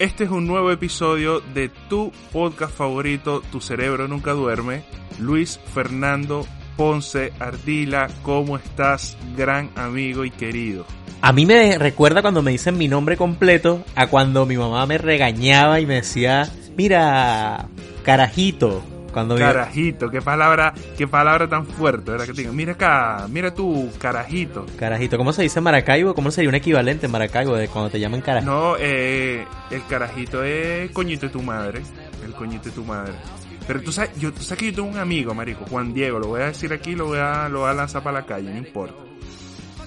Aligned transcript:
Este 0.00 0.24
es 0.24 0.30
un 0.30 0.46
nuevo 0.46 0.70
episodio 0.70 1.40
de 1.52 1.68
tu 1.68 2.10
podcast 2.32 2.74
favorito, 2.74 3.42
Tu 3.52 3.60
cerebro 3.60 4.08
nunca 4.08 4.32
duerme. 4.32 4.82
Luis 5.18 5.60
Fernando 5.74 6.46
Ponce 6.78 7.34
Ardila, 7.38 8.08
¿cómo 8.22 8.56
estás, 8.56 9.18
gran 9.36 9.68
amigo 9.76 10.24
y 10.24 10.30
querido? 10.30 10.86
A 11.20 11.34
mí 11.34 11.44
me 11.44 11.76
recuerda 11.76 12.22
cuando 12.22 12.40
me 12.40 12.50
dicen 12.50 12.78
mi 12.78 12.88
nombre 12.88 13.18
completo 13.18 13.84
a 13.94 14.06
cuando 14.06 14.46
mi 14.46 14.56
mamá 14.56 14.86
me 14.86 14.96
regañaba 14.96 15.80
y 15.80 15.86
me 15.86 15.96
decía, 15.96 16.50
mira, 16.78 17.68
carajito. 18.02 18.82
Cuando 19.12 19.36
carajito, 19.36 20.10
qué 20.10 20.22
palabra, 20.22 20.72
qué 20.96 21.08
palabra 21.08 21.48
tan 21.48 21.66
fuerte, 21.66 22.12
¿verdad? 22.12 22.26
Que 22.26 22.32
te 22.32 22.42
digo, 22.42 22.52
mira 22.52 22.72
acá, 22.72 23.26
mira 23.28 23.52
tú, 23.52 23.90
carajito. 23.98 24.66
Carajito, 24.78 25.16
¿cómo 25.18 25.32
se 25.32 25.42
dice 25.42 25.58
en 25.58 25.64
Maracaibo? 25.64 26.14
¿Cómo 26.14 26.30
sería 26.30 26.48
un 26.48 26.54
equivalente 26.54 27.06
en 27.06 27.12
Maracaibo 27.12 27.56
de 27.56 27.68
cuando 27.68 27.90
te 27.90 27.98
llaman 27.98 28.20
carajito? 28.20 28.50
No, 28.50 28.76
eh, 28.78 29.44
el 29.70 29.86
carajito 29.86 30.44
es 30.44 30.90
coñito 30.92 31.26
de 31.26 31.32
tu 31.32 31.42
madre, 31.42 31.82
el 32.24 32.32
coñito 32.32 32.68
de 32.68 32.74
tu 32.74 32.84
madre. 32.84 33.14
Pero 33.66 33.82
tú 33.82 33.92
sabes, 33.92 34.10
yo, 34.18 34.32
tú 34.32 34.42
sabes 34.42 34.58
que 34.58 34.66
yo 34.66 34.74
tengo 34.74 34.88
un 34.88 34.98
amigo, 34.98 35.34
marico, 35.34 35.64
Juan 35.66 35.92
Diego, 35.92 36.18
lo 36.18 36.28
voy 36.28 36.42
a 36.42 36.46
decir 36.46 36.72
aquí, 36.72 36.94
lo 36.94 37.06
voy 37.06 37.18
a, 37.18 37.48
lo 37.48 37.60
voy 37.60 37.70
a 37.70 37.74
lanzar 37.74 38.02
para 38.02 38.20
la 38.20 38.26
calle, 38.26 38.50
no 38.50 38.58
importa. 38.58 38.94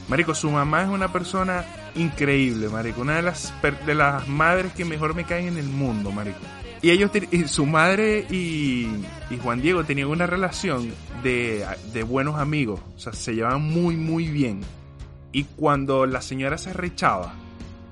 Marico, 0.08 0.36
su 0.36 0.52
mamá 0.52 0.84
es 0.84 0.90
una 0.90 1.12
persona 1.12 1.66
increíble, 1.96 2.70
marico, 2.70 3.02
una 3.02 3.16
de 3.16 3.22
las, 3.24 3.54
de 3.86 3.96
las 3.96 4.28
madres 4.28 4.74
que 4.74 4.86
mejor 4.86 5.16
me 5.16 5.24
caen 5.24 5.48
en 5.48 5.58
el 5.58 5.68
mundo, 5.68 6.12
marico. 6.12 6.40
Y 6.84 6.92
ellos, 6.92 7.12
su 7.46 7.66
madre 7.66 8.28
y, 8.30 8.90
Juan 9.42 9.62
Diego 9.62 9.86
tenían 9.86 10.10
una 10.10 10.28
relación 10.28 10.92
de, 11.24 11.66
buenos 12.06 12.38
amigos. 12.38 12.82
O 12.98 13.00
sea, 13.00 13.14
se 13.14 13.34
llevaban 13.34 13.62
muy, 13.62 13.96
muy 13.96 14.28
bien. 14.28 14.60
Y 15.32 15.46
cuando 15.46 16.06
la 16.06 16.22
señora 16.22 16.58
se 16.58 16.74
rechaba, 16.74 17.36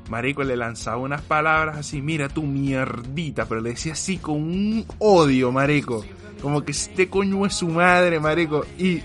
Marico 0.09 0.43
le 0.43 0.57
lanzaba 0.57 0.97
unas 0.97 1.21
palabras 1.21 1.77
así, 1.77 2.01
mira 2.01 2.27
tu 2.27 2.43
mierdita, 2.43 3.45
pero 3.45 3.61
le 3.61 3.69
decía 3.69 3.93
así 3.93 4.17
con 4.17 4.35
un 4.35 4.85
odio, 4.99 5.53
Marico. 5.53 6.03
Como 6.41 6.65
que 6.65 6.73
este 6.73 7.07
coño 7.07 7.45
es 7.45 7.53
su 7.53 7.69
madre, 7.69 8.19
Marico. 8.19 8.65
Y 8.77 9.03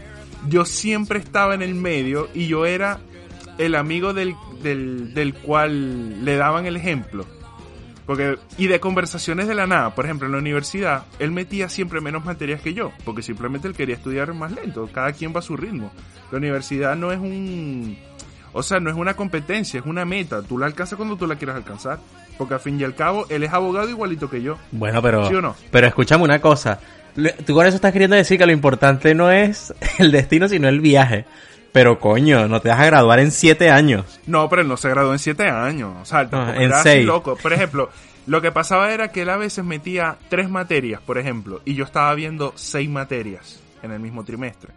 yo 0.48 0.64
siempre 0.64 1.20
estaba 1.20 1.54
en 1.54 1.62
el 1.62 1.76
medio 1.76 2.28
y 2.34 2.48
yo 2.48 2.66
era 2.66 2.98
el 3.56 3.76
amigo 3.76 4.12
del, 4.14 4.34
del, 4.64 5.14
del 5.14 5.32
cual 5.32 6.24
le 6.24 6.34
daban 6.34 6.66
el 6.66 6.74
ejemplo. 6.74 7.24
Porque, 8.06 8.38
y 8.56 8.68
de 8.68 8.78
conversaciones 8.78 9.48
de 9.48 9.54
la 9.54 9.66
nada, 9.66 9.94
por 9.94 10.04
ejemplo, 10.04 10.26
en 10.26 10.32
la 10.32 10.38
universidad, 10.38 11.04
él 11.18 11.32
metía 11.32 11.68
siempre 11.68 12.00
menos 12.00 12.24
materias 12.24 12.60
que 12.60 12.72
yo, 12.72 12.92
porque 13.04 13.22
simplemente 13.22 13.66
él 13.66 13.74
quería 13.74 13.96
estudiar 13.96 14.32
más 14.32 14.52
lento, 14.52 14.88
cada 14.92 15.12
quien 15.12 15.34
va 15.34 15.40
a 15.40 15.42
su 15.42 15.56
ritmo. 15.56 15.90
La 16.30 16.38
universidad 16.38 16.94
no 16.94 17.10
es 17.10 17.18
un, 17.18 17.98
o 18.52 18.62
sea, 18.62 18.78
no 18.78 18.90
es 18.90 18.96
una 18.96 19.14
competencia, 19.14 19.80
es 19.80 19.86
una 19.86 20.04
meta, 20.04 20.42
tú 20.42 20.56
la 20.56 20.66
alcanzas 20.66 20.96
cuando 20.96 21.16
tú 21.16 21.26
la 21.26 21.34
quieras 21.34 21.56
alcanzar, 21.56 21.98
porque 22.38 22.54
al 22.54 22.60
fin 22.60 22.80
y 22.80 22.84
al 22.84 22.94
cabo, 22.94 23.26
él 23.28 23.42
es 23.42 23.52
abogado 23.52 23.88
igualito 23.88 24.30
que 24.30 24.40
yo. 24.40 24.56
Bueno, 24.70 25.02
pero, 25.02 25.28
pero 25.72 25.86
escúchame 25.88 26.22
una 26.22 26.40
cosa, 26.40 26.78
tú 27.44 27.54
con 27.54 27.66
eso 27.66 27.76
estás 27.76 27.92
queriendo 27.92 28.16
decir 28.16 28.38
que 28.38 28.46
lo 28.46 28.52
importante 28.52 29.14
no 29.14 29.30
es 29.30 29.74
el 29.98 30.12
destino, 30.12 30.48
sino 30.48 30.68
el 30.68 30.80
viaje. 30.80 31.24
Pero 31.76 32.00
coño, 32.00 32.48
no 32.48 32.62
te 32.62 32.70
vas 32.70 32.80
a 32.80 32.86
graduar 32.86 33.18
en 33.18 33.30
siete 33.30 33.68
años. 33.68 34.18
No, 34.26 34.48
pero 34.48 34.62
él 34.62 34.68
no 34.68 34.78
se 34.78 34.88
graduó 34.88 35.12
en 35.12 35.18
siete 35.18 35.46
años. 35.46 35.92
O 36.00 36.06
sea, 36.06 36.26
ah, 36.32 36.54
en 36.56 36.72
seis. 36.82 37.04
loco. 37.04 37.36
Por 37.36 37.52
ejemplo, 37.52 37.90
lo 38.26 38.40
que 38.40 38.50
pasaba 38.50 38.94
era 38.94 39.12
que 39.12 39.20
él 39.20 39.28
a 39.28 39.36
veces 39.36 39.62
metía 39.62 40.16
tres 40.30 40.48
materias, 40.48 41.02
por 41.02 41.18
ejemplo, 41.18 41.60
y 41.66 41.74
yo 41.74 41.84
estaba 41.84 42.14
viendo 42.14 42.54
seis 42.56 42.88
materias 42.88 43.60
en 43.82 43.92
el 43.92 44.00
mismo 44.00 44.24
trimestre. 44.24 44.72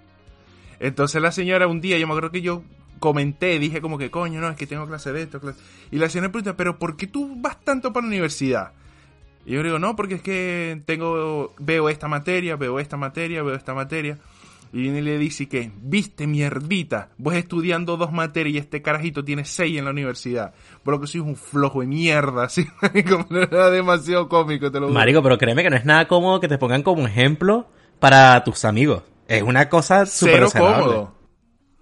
Entonces 0.82 1.22
la 1.22 1.32
señora 1.32 1.68
un 1.68 1.80
día, 1.80 1.98
yo 1.98 2.06
me 2.06 2.12
acuerdo 2.12 2.32
que 2.32 2.42
yo 2.42 2.64
comenté, 3.00 3.60
dije 3.60 3.80
como 3.80 3.98
que 3.98 4.12
coño, 4.12 4.42
no, 4.42 4.50
es 4.50 4.58
que 4.58 4.68
tengo 4.68 4.86
clase 4.86 5.14
de 5.14 5.22
esto, 5.22 5.40
clase... 5.40 5.58
Y 5.92 6.00
la 6.00 6.10
señora 6.10 6.34
pregunta, 6.34 6.58
pero 6.58 6.80
¿por 6.80 6.98
qué 6.98 7.08
tú 7.08 7.34
vas 7.38 7.62
tanto 7.64 7.94
para 7.94 8.08
la 8.08 8.10
universidad? 8.10 8.74
Y 9.46 9.54
yo 9.54 9.64
digo, 9.64 9.80
no, 9.80 9.96
porque 9.96 10.16
es 10.16 10.22
que 10.22 10.82
tengo, 10.86 11.54
veo 11.60 11.88
esta 11.88 12.10
materia, 12.10 12.58
veo 12.58 12.78
esta 12.78 12.98
materia, 12.98 13.42
veo 13.42 13.56
esta 13.56 13.74
materia. 13.74 14.18
Y 14.72 14.82
viene 14.82 15.00
y 15.00 15.02
le 15.02 15.18
dice 15.18 15.48
que, 15.48 15.72
viste 15.82 16.28
mierdita, 16.28 17.10
vos 17.18 17.34
estudiando 17.34 17.98
dos 17.98 18.12
materias 18.12 18.56
y 18.56 18.58
este 18.60 18.82
carajito 18.82 19.24
tiene 19.24 19.46
seis 19.46 19.78
en 19.78 19.86
la 19.86 19.92
universidad. 19.92 20.54
Por 20.84 20.94
lo 20.94 21.02
que 21.02 21.08
soy 21.08 21.22
un 21.22 21.36
flojo 21.36 21.82
de 21.82 21.88
mierda, 21.88 22.44
así 22.46 22.68
como 23.10 23.26
era 23.36 23.70
demasiado 23.70 24.30
cómico, 24.30 24.72
te 24.72 24.80
lo 24.80 24.88
digo. 24.88 24.98
Marico, 24.98 25.24
pero 25.24 25.38
créeme 25.38 25.64
que 25.64 25.70
no 25.70 25.76
es 25.76 25.86
nada 25.86 26.08
cómodo 26.08 26.40
que 26.40 26.48
te 26.48 26.58
pongan 26.58 26.84
como 26.84 27.08
ejemplo 27.08 27.68
para 28.00 28.44
tus 28.44 28.66
amigos. 28.66 29.04
Es 29.28 29.44
una 29.44 29.70
cosa 29.70 30.06
súper 30.06 30.46
cómodo 30.52 31.19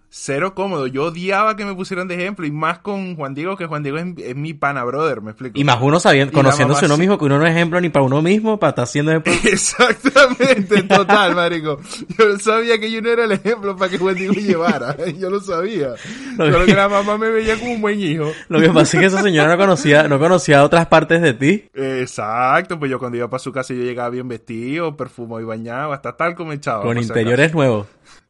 cero 0.10 0.54
cómodo. 0.56 0.88
Yo 0.88 1.06
odiaba 1.06 1.56
que 1.56 1.66
me 1.66 1.74
pusieran 1.74 2.08
de 2.08 2.16
ejemplo 2.16 2.46
y 2.46 2.52
más 2.52 2.80
con 2.80 3.16
Juan 3.16 3.34
Diego, 3.34 3.58
que 3.58 3.66
Juan 3.66 3.84
Diego 3.84 3.98
es, 3.98 4.36
mi 4.36 4.54
pana 4.54 4.84
brother, 4.84 5.22
me 5.22 5.32
explico. 5.32 5.60
Y 5.60 5.64
más 5.64 5.78
uno 5.82 6.00
sabiendo, 6.00 6.34
conociéndose 6.34 6.86
uno 6.86 6.98
mismo, 6.98 7.18
que 7.18 7.26
uno 7.26 7.38
no 7.38 7.46
es 7.46 7.52
ejemplo 7.52 7.80
ni 7.82 7.90
para 7.90 8.06
uno 8.06 8.22
mismo, 8.22 8.60
para 8.60 8.70
estar 8.70 8.84
haciendo 8.84 9.12
ejemplo. 9.12 9.34
Exactamente, 9.44 10.84
total, 10.88 11.36
marico. 11.36 11.80
Yo 12.18 12.38
sabía 12.40 12.80
que 12.80 12.92
yo 12.92 13.02
no 13.02 13.10
era 13.10 13.26
el 13.26 13.32
ejemplo 13.34 13.76
para 13.76 13.92
que 13.92 13.98
Juan 13.98 14.16
Diego 14.16 14.34
llevara. 14.34 14.96
Yo 15.18 15.30
lo 15.30 15.40
sabía. 15.40 15.94
Solo 16.36 16.66
que 16.66 16.74
la 16.74 16.88
mamá 16.90 17.18
me 17.18 17.30
veía 17.30 17.58
como 17.58 17.72
un 17.72 17.82
buen 17.82 18.00
hijo. 18.00 18.32
Lo 18.50 18.60
que 18.60 18.70
pasa 18.70 18.98
es 18.98 19.02
que 19.02 19.06
esa 19.08 19.22
señora 19.22 19.50
no 19.50 19.58
conocía, 19.58 20.08
no 20.08 20.20
conocía 20.20 20.64
otras 20.64 20.88
partes 20.88 21.22
de 21.22 21.34
ti. 21.34 21.70
Exacto, 21.74 22.78
pues 22.78 22.92
yo 22.92 23.00
cuando 23.00 23.18
iba 23.18 23.30
para 23.30 23.40
su 23.40 23.52
casa 23.52 23.74
yo 23.74 23.82
llegaba 23.82 24.10
bien 24.10 24.28
vestido, 24.28 24.96
perfumado 24.96 25.42
y 25.42 25.46
bañado, 25.46 25.94
hasta 25.94 26.16
tal 26.16 26.36
como 26.36 26.54
echaba. 26.54 26.84
Con 26.84 26.98
interiores 26.98 27.54
nuevos. 27.54 27.88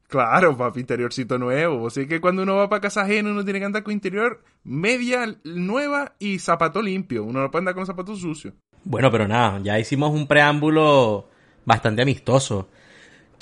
Claro, 0.08 0.56
papi, 0.56 0.80
interiorcito 0.80 1.38
nuevo. 1.38 1.88
Así 1.88 2.08
que 2.08 2.22
cuando 2.22 2.44
uno 2.44 2.56
va 2.56 2.70
para 2.70 2.82
casa 2.82 3.02
ajena, 3.02 3.30
uno 3.30 3.44
tiene 3.44 3.60
que 3.60 3.66
andar 3.66 3.84
con 3.84 3.94
interior 3.94 4.42
media 4.64 5.38
nueva 5.44 6.16
y 6.18 6.40
zapato 6.40 6.82
limpio. 6.82 7.24
Uno 7.24 7.42
no 7.42 7.52
puede 7.52 7.62
andar 7.62 7.76
con 7.76 7.86
zapatos 7.86 8.22
sucios. 8.22 8.54
Bueno, 8.86 9.12
pero 9.12 9.28
nada, 9.28 9.60
ya 9.62 9.78
hicimos 9.78 10.12
un 10.12 10.28
preámbulo 10.28 11.28
bastante 11.66 12.02
amistoso. 12.02 12.70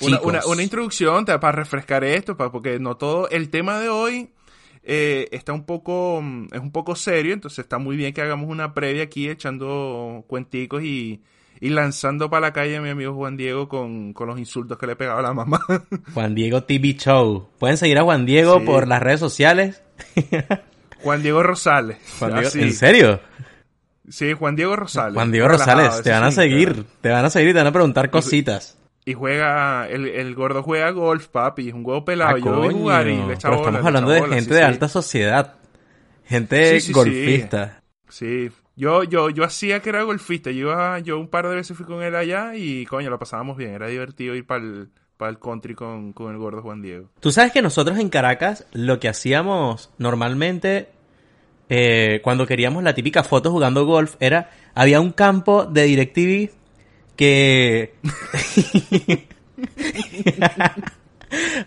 Una, 0.00 0.44
una, 0.44 0.62
introducción 0.62 1.24
para 1.24 1.52
refrescar 1.52 2.04
esto, 2.04 2.36
porque 2.36 2.78
no 2.80 2.96
todo. 2.96 3.30
El 3.30 3.48
tema 3.48 3.78
de 3.78 3.88
hoy 3.88 4.30
eh, 4.82 5.28
está 5.30 5.52
un 5.52 5.64
poco. 5.64 6.22
es 6.52 6.60
un 6.60 6.72
poco 6.72 6.96
serio, 6.96 7.32
entonces 7.32 7.60
está 7.60 7.78
muy 7.78 7.96
bien 7.96 8.12
que 8.12 8.22
hagamos 8.22 8.50
una 8.50 8.74
previa 8.74 9.04
aquí 9.04 9.28
echando 9.28 10.24
cuenticos 10.26 10.82
y 10.82 11.22
y 11.60 11.70
lanzando 11.70 12.30
para 12.30 12.48
la 12.48 12.52
calle 12.52 12.76
a 12.76 12.80
mi 12.80 12.90
amigo 12.90 13.14
Juan 13.14 13.36
Diego 13.36 13.68
con, 13.68 14.14
los 14.18 14.38
insultos 14.38 14.78
que 14.78 14.86
le 14.86 14.96
pegaba 14.96 15.20
a 15.20 15.22
la 15.22 15.32
mamá. 15.32 15.60
Juan 16.14 16.34
Diego 16.34 16.62
TV 16.64 16.96
Show. 16.96 17.48
Pueden 17.58 17.76
seguir 17.76 17.98
a 17.98 18.02
Juan 18.02 18.26
Diego 18.26 18.64
por 18.64 18.88
las 18.88 19.02
redes 19.02 19.20
sociales. 19.20 19.82
Juan 21.02 21.22
Diego 21.22 21.42
Rosales. 21.42 21.98
¿En 22.54 22.72
serio? 22.72 23.20
Sí, 24.08 24.32
Juan 24.32 24.56
Diego 24.56 24.76
Rosales. 24.76 25.14
Juan 25.14 25.32
Diego 25.32 25.48
Rosales, 25.48 26.02
te 26.02 26.10
van 26.10 26.24
a 26.24 26.30
seguir, 26.30 26.84
te 27.00 27.08
van 27.08 27.24
a 27.24 27.30
seguir 27.30 27.50
y 27.50 27.52
te 27.52 27.58
van 27.58 27.66
a 27.66 27.72
preguntar 27.72 28.10
cositas. 28.10 28.78
Y 29.04 29.14
juega, 29.14 29.88
el, 29.88 30.34
gordo 30.34 30.64
juega 30.64 30.90
golf, 30.90 31.28
papi, 31.28 31.68
es 31.68 31.74
un 31.74 31.86
huevo 31.86 32.04
pelado. 32.04 32.36
Ah, 32.36 32.38
yo 32.38 32.50
lo 32.50 32.70
jugar 32.70 33.06
y 33.06 33.16
le 33.16 33.34
estamos 33.34 33.66
hablando 33.66 34.10
de 34.10 34.22
gente 34.22 34.54
de 34.54 34.62
alta 34.64 34.88
sociedad. 34.88 35.54
Gente 36.24 36.80
golfista. 36.90 37.82
Sí, 38.08 38.50
yo, 38.76 39.04
yo, 39.04 39.30
yo 39.30 39.42
hacía 39.42 39.80
que 39.80 39.88
era 39.88 40.02
golfista. 40.02 40.50
Yo, 40.50 40.70
iba, 40.70 40.98
yo 41.00 41.18
un 41.18 41.28
par 41.28 41.48
de 41.48 41.56
veces 41.56 41.76
fui 41.76 41.86
con 41.86 42.02
él 42.02 42.14
allá 42.14 42.54
y 42.54 42.84
coño, 42.84 43.08
lo 43.08 43.18
pasábamos 43.18 43.56
bien. 43.56 43.72
Era 43.72 43.88
divertido 43.88 44.34
ir 44.34 44.46
para 44.46 44.62
el, 44.62 44.90
el 45.18 45.38
country 45.38 45.74
con, 45.74 46.12
con 46.12 46.30
el 46.30 46.38
gordo 46.38 46.60
Juan 46.60 46.82
Diego. 46.82 47.08
Tú 47.20 47.30
sabes 47.30 47.52
que 47.52 47.62
nosotros 47.62 47.98
en 47.98 48.10
Caracas 48.10 48.66
lo 48.72 49.00
que 49.00 49.08
hacíamos 49.08 49.90
normalmente 49.96 50.90
eh, 51.70 52.20
cuando 52.22 52.46
queríamos 52.46 52.82
la 52.82 52.94
típica 52.94 53.24
foto 53.24 53.50
jugando 53.50 53.86
golf 53.86 54.14
era 54.20 54.50
había 54.74 55.00
un 55.00 55.10
campo 55.10 55.64
de 55.64 55.82
DirecTV 55.84 56.50
que 57.16 57.94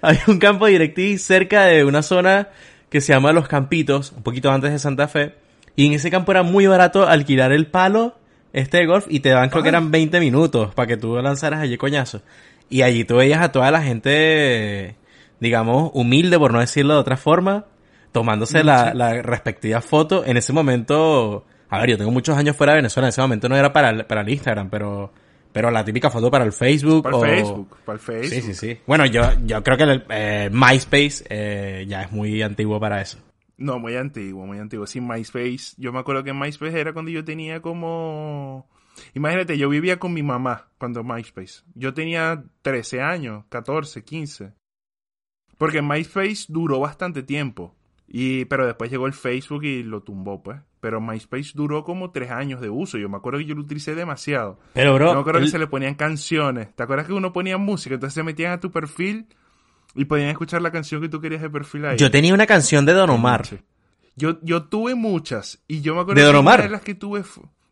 había 0.01 0.23
un 0.27 0.39
campo 0.39 0.67
de 0.67 0.73
DirecTV 0.73 1.17
cerca 1.17 1.65
de 1.65 1.83
una 1.83 2.03
zona 2.03 2.49
que 2.89 3.01
se 3.01 3.13
llama 3.13 3.33
Los 3.33 3.47
Campitos, 3.47 4.13
un 4.13 4.23
poquito 4.23 4.49
antes 4.51 4.71
de 4.71 4.79
Santa 4.79 5.07
Fe 5.07 5.48
y 5.79 5.85
en 5.85 5.93
ese 5.93 6.11
campo 6.11 6.33
era 6.33 6.43
muy 6.43 6.67
barato 6.67 7.07
alquilar 7.07 7.53
el 7.53 7.67
palo 7.67 8.17
este 8.51 8.79
de 8.79 8.85
golf 8.85 9.05
y 9.07 9.21
te 9.21 9.29
daban, 9.29 9.49
creo 9.49 9.63
que 9.63 9.69
eran 9.69 9.91
20 9.91 10.19
minutos 10.19 10.75
para 10.75 10.87
que 10.87 10.97
tú 10.97 11.15
lanzaras 11.21 11.61
allí 11.61 11.77
coñazo. 11.77 12.21
Y 12.69 12.81
allí 12.81 13.05
tú 13.05 13.15
veías 13.15 13.41
a 13.41 13.53
toda 13.53 13.71
la 13.71 13.81
gente, 13.81 14.97
digamos, 15.39 15.91
humilde, 15.93 16.37
por 16.37 16.51
no 16.51 16.59
decirlo 16.59 16.95
de 16.95 16.99
otra 16.99 17.15
forma, 17.15 17.63
tomándose 18.11 18.61
la, 18.61 18.93
la, 18.93 19.21
respectiva 19.21 19.79
foto. 19.79 20.25
En 20.25 20.35
ese 20.35 20.51
momento, 20.51 21.45
a 21.69 21.79
ver, 21.79 21.91
yo 21.91 21.97
tengo 21.97 22.11
muchos 22.11 22.37
años 22.37 22.57
fuera 22.57 22.73
de 22.73 22.79
Venezuela, 22.79 23.07
en 23.07 23.11
ese 23.11 23.21
momento 23.21 23.47
no 23.47 23.55
era 23.55 23.71
para 23.71 23.91
el, 23.91 24.05
para 24.05 24.19
el 24.19 24.27
Instagram, 24.27 24.69
pero, 24.69 25.13
pero 25.53 25.71
la 25.71 25.85
típica 25.85 26.09
foto 26.09 26.29
para 26.29 26.43
el 26.43 26.51
Facebook. 26.51 27.03
Para 27.03 27.15
el 27.15 27.23
Facebook, 27.37 27.77
para 27.85 27.93
el 27.93 27.99
Facebook. 28.01 28.29
Sí, 28.29 28.41
sí, 28.41 28.53
sí. 28.53 28.77
Bueno, 28.85 29.05
yo, 29.05 29.21
yo 29.45 29.63
creo 29.63 29.77
que 29.77 29.83
el, 29.83 30.03
eh, 30.09 30.49
MySpace 30.51 31.23
eh, 31.29 31.85
ya 31.87 32.01
es 32.01 32.11
muy 32.11 32.41
antiguo 32.41 32.81
para 32.81 32.99
eso. 32.99 33.19
No, 33.59 33.77
muy 33.77 33.95
antiguo, 33.95 34.45
muy 34.47 34.57
antiguo. 34.57 34.87
Sin 34.87 35.07
MySpace. 35.07 35.75
Yo 35.77 35.91
me 35.93 35.99
acuerdo 35.99 36.23
que 36.23 36.33
MySpace 36.33 36.79
era 36.79 36.93
cuando 36.93 37.11
yo 37.11 37.23
tenía 37.23 37.61
como... 37.61 38.67
Imagínate, 39.13 39.57
yo 39.57 39.69
vivía 39.69 39.99
con 39.99 40.13
mi 40.13 40.23
mamá 40.23 40.67
cuando 40.77 41.03
MySpace. 41.03 41.61
Yo 41.75 41.93
tenía 41.93 42.43
13 42.63 43.01
años, 43.01 43.45
14, 43.49 44.03
15. 44.03 44.53
Porque 45.57 45.81
MySpace 45.81 46.45
duró 46.47 46.79
bastante 46.79 47.23
tiempo. 47.23 47.75
Y, 48.07 48.45
pero 48.45 48.65
después 48.65 48.89
llegó 48.89 49.05
el 49.07 49.13
Facebook 49.13 49.63
y 49.65 49.83
lo 49.83 50.01
tumbó, 50.01 50.41
pues. 50.41 50.59
pero 50.79 50.99
MySpace 51.01 51.51
duró 51.53 51.83
como 51.83 52.09
tres 52.11 52.31
años 52.31 52.59
de 52.61 52.69
uso. 52.69 52.97
Yo 52.97 53.07
me 53.09 53.17
acuerdo 53.17 53.39
que 53.39 53.45
yo 53.45 53.53
lo 53.55 53.61
utilicé 53.61 53.93
demasiado. 53.93 54.59
Pero, 54.73 54.95
bro. 54.95 55.07
Yo 55.09 55.13
me 55.15 55.19
acuerdo 55.19 55.39
el- 55.39 55.45
que 55.45 55.51
se 55.51 55.59
le 55.59 55.67
ponían 55.67 55.93
canciones. 55.95 56.73
¿Te 56.75 56.83
acuerdas 56.83 57.05
que 57.05 57.13
uno 57.13 57.33
ponía 57.33 57.57
música? 57.57 57.95
Entonces 57.95 58.15
se 58.15 58.23
metían 58.23 58.53
a 58.53 58.59
tu 58.59 58.71
perfil 58.71 59.27
y 59.95 60.05
podían 60.05 60.29
escuchar 60.29 60.61
la 60.61 60.71
canción 60.71 61.01
que 61.01 61.09
tú 61.09 61.19
querías 61.19 61.41
de 61.41 61.49
perfil 61.49 61.85
ahí. 61.85 61.97
Yo 61.97 62.11
tenía 62.11 62.33
una 62.33 62.45
canción 62.47 62.85
de 62.85 62.93
Don 62.93 63.09
Omar. 63.09 63.45
Sí. 63.45 63.57
Yo, 64.15 64.37
yo 64.41 64.63
tuve 64.63 64.95
muchas. 64.95 65.59
Y 65.67 65.81
yo 65.81 65.95
me 65.95 66.01
acuerdo 66.01 66.19
¿De 66.19 66.25
Don 66.25 66.33
que 66.33 66.39
una 66.39 66.49
Omar? 66.51 66.63
de 66.63 66.69
las 66.69 66.81
que 66.81 66.95
tuve. 66.95 67.23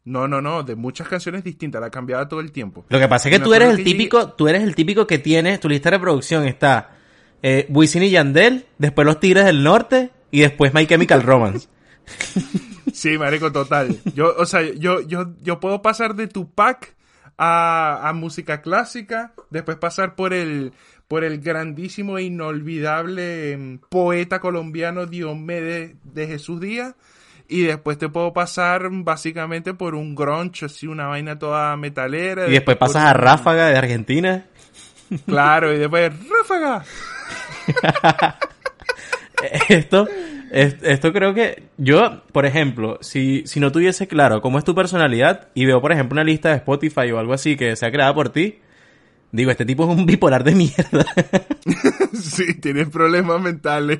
No, 0.05 0.27
no, 0.27 0.41
no. 0.41 0.63
De 0.63 0.75
muchas 0.75 1.07
canciones 1.07 1.43
distintas. 1.43 1.81
La 1.81 1.89
cambiaba 1.89 2.27
todo 2.27 2.39
el 2.39 2.51
tiempo. 2.51 2.85
Lo 2.89 2.99
que 2.99 3.07
pasa 3.07 3.29
es 3.29 3.37
que 3.37 3.43
tú 3.43 3.53
eres 3.53 3.69
el 3.77 3.83
típico, 3.83 4.29
tú 4.31 4.47
eres 4.47 4.63
el 4.63 4.73
típico 4.75 5.05
que 5.05 5.19
tiene, 5.19 5.57
tu 5.57 5.67
lista 5.69 5.89
de 5.89 5.97
reproducción 5.97 6.45
está 6.47 6.97
eh, 7.43 7.65
Wisin 7.69 8.03
y 8.03 8.09
Yandel, 8.09 8.65
después 8.77 9.05
Los 9.05 9.19
Tigres 9.19 9.45
del 9.45 9.63
Norte 9.63 10.11
y 10.31 10.41
después 10.41 10.73
My 10.73 10.85
Chemical 10.87 11.23
Romance. 11.23 11.67
Sí, 12.93 13.17
marico, 13.17 13.51
total. 13.51 13.99
Yo, 14.15 14.33
o 14.37 14.45
sea, 14.45 14.61
yo, 14.73 15.01
yo, 15.01 15.33
yo 15.43 15.59
puedo 15.59 15.81
pasar 15.83 16.15
de 16.15 16.25
Tupac 16.27 16.95
a, 17.37 18.07
a 18.09 18.13
música 18.13 18.61
clásica, 18.61 19.33
después 19.51 19.77
pasar 19.77 20.15
por 20.15 20.33
el, 20.33 20.73
por 21.07 21.23
el 21.23 21.39
grandísimo 21.39 22.17
e 22.17 22.23
inolvidable 22.23 23.51
em, 23.53 23.79
poeta 23.89 24.39
colombiano 24.39 25.05
Diomedes 25.05 25.95
de 26.03 26.27
Jesús 26.27 26.59
Díaz, 26.59 26.95
y 27.49 27.61
después 27.63 27.97
te 27.97 28.09
puedo 28.09 28.33
pasar 28.33 28.89
básicamente 28.91 29.73
por 29.73 29.95
un 29.95 30.15
grunge, 30.15 30.65
así 30.65 30.85
una 30.87 31.07
vaina 31.07 31.39
toda 31.39 31.77
metalera. 31.77 32.47
Y 32.47 32.51
después 32.51 32.75
por 32.77 32.87
pasas 32.89 33.05
a 33.05 33.13
Ráfaga 33.13 33.67
de 33.67 33.77
Argentina. 33.77 34.45
Claro, 35.25 35.73
y 35.73 35.77
después 35.77 36.11
Ráfaga. 36.29 36.83
Esto, 39.69 40.07
es- 40.51 40.77
esto 40.81 41.13
creo 41.13 41.33
que 41.33 41.63
yo, 41.77 42.23
por 42.31 42.45
ejemplo, 42.45 42.97
si, 43.01 43.43
si 43.45 43.59
no 43.59 43.71
tuviese 43.71 44.07
claro 44.07 44.41
cómo 44.41 44.57
es 44.57 44.65
tu 44.65 44.73
personalidad 44.73 45.49
y 45.53 45.65
veo, 45.65 45.79
por 45.79 45.91
ejemplo, 45.91 46.15
una 46.15 46.23
lista 46.23 46.49
de 46.49 46.55
Spotify 46.55 47.11
o 47.11 47.19
algo 47.19 47.33
así 47.33 47.55
que 47.55 47.75
sea 47.75 47.91
creada 47.91 48.13
por 48.15 48.29
ti, 48.29 48.59
digo, 49.31 49.51
este 49.51 49.65
tipo 49.65 49.83
es 49.91 49.97
un 49.97 50.05
bipolar 50.05 50.43
de 50.43 50.55
mierda. 50.55 51.05
sí, 52.13 52.53
tienes 52.55 52.89
problemas 52.89 53.41
mentales. 53.41 53.99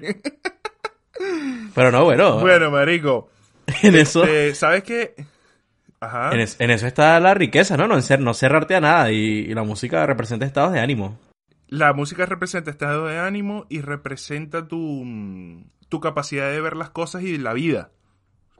Pero 1.73 1.91
no, 1.91 2.03
bueno, 2.05 2.39
bueno, 2.39 2.71
marico. 2.71 3.29
en 3.83 3.95
eso... 3.95 4.23
eh, 4.25 4.53
¿Sabes 4.55 4.83
qué? 4.83 5.15
Ajá. 5.99 6.31
En, 6.33 6.39
es- 6.39 6.59
en 6.59 6.71
eso 6.71 6.87
está 6.87 7.19
la 7.19 7.33
riqueza, 7.33 7.77
¿no? 7.77 7.87
No, 7.87 7.95
en 7.95 8.01
ser, 8.03 8.19
no 8.19 8.33
cerrarte 8.33 8.75
a 8.75 8.81
nada 8.81 9.11
y, 9.11 9.17
y 9.17 9.53
la 9.53 9.63
música 9.63 10.05
representa 10.05 10.45
estados 10.45 10.73
de 10.73 10.79
ánimo. 10.79 11.19
La 11.67 11.91
música 11.93 12.25
representa 12.25 12.71
estado 12.71 13.07
de 13.07 13.19
ánimo 13.19 13.65
y 13.69 13.81
representa 13.81 14.67
tu, 14.67 14.77
mm, 15.03 15.65
tu 15.89 15.99
capacidad 15.99 16.49
de 16.49 16.61
ver 16.61 16.77
las 16.77 16.91
cosas 16.91 17.23
y 17.23 17.37
la 17.37 17.53
vida. 17.53 17.91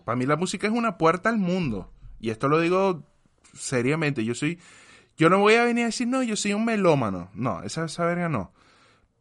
Para 0.04 0.16
mí 0.18 0.26
la 0.26 0.36
música 0.36 0.68
es 0.68 0.74
una 0.74 0.98
puerta 0.98 1.30
al 1.30 1.38
mundo. 1.38 1.92
Y 2.20 2.32
esto 2.32 2.48
lo 2.50 2.60
digo 2.60 3.04
seriamente. 3.54 4.26
Yo 4.26 4.34
soy. 4.36 4.60
Yo 5.18 5.30
no 5.30 5.40
voy 5.40 5.56
a 5.56 5.66
venir 5.66 5.84
a 5.84 5.88
decir, 5.88 6.08
no, 6.08 6.22
yo 6.24 6.36
soy 6.36 6.54
un 6.54 6.64
melómano. 6.64 7.30
No, 7.34 7.64
esa, 7.64 7.86
esa 7.86 8.06
verga 8.06 8.30
no. 8.30 8.54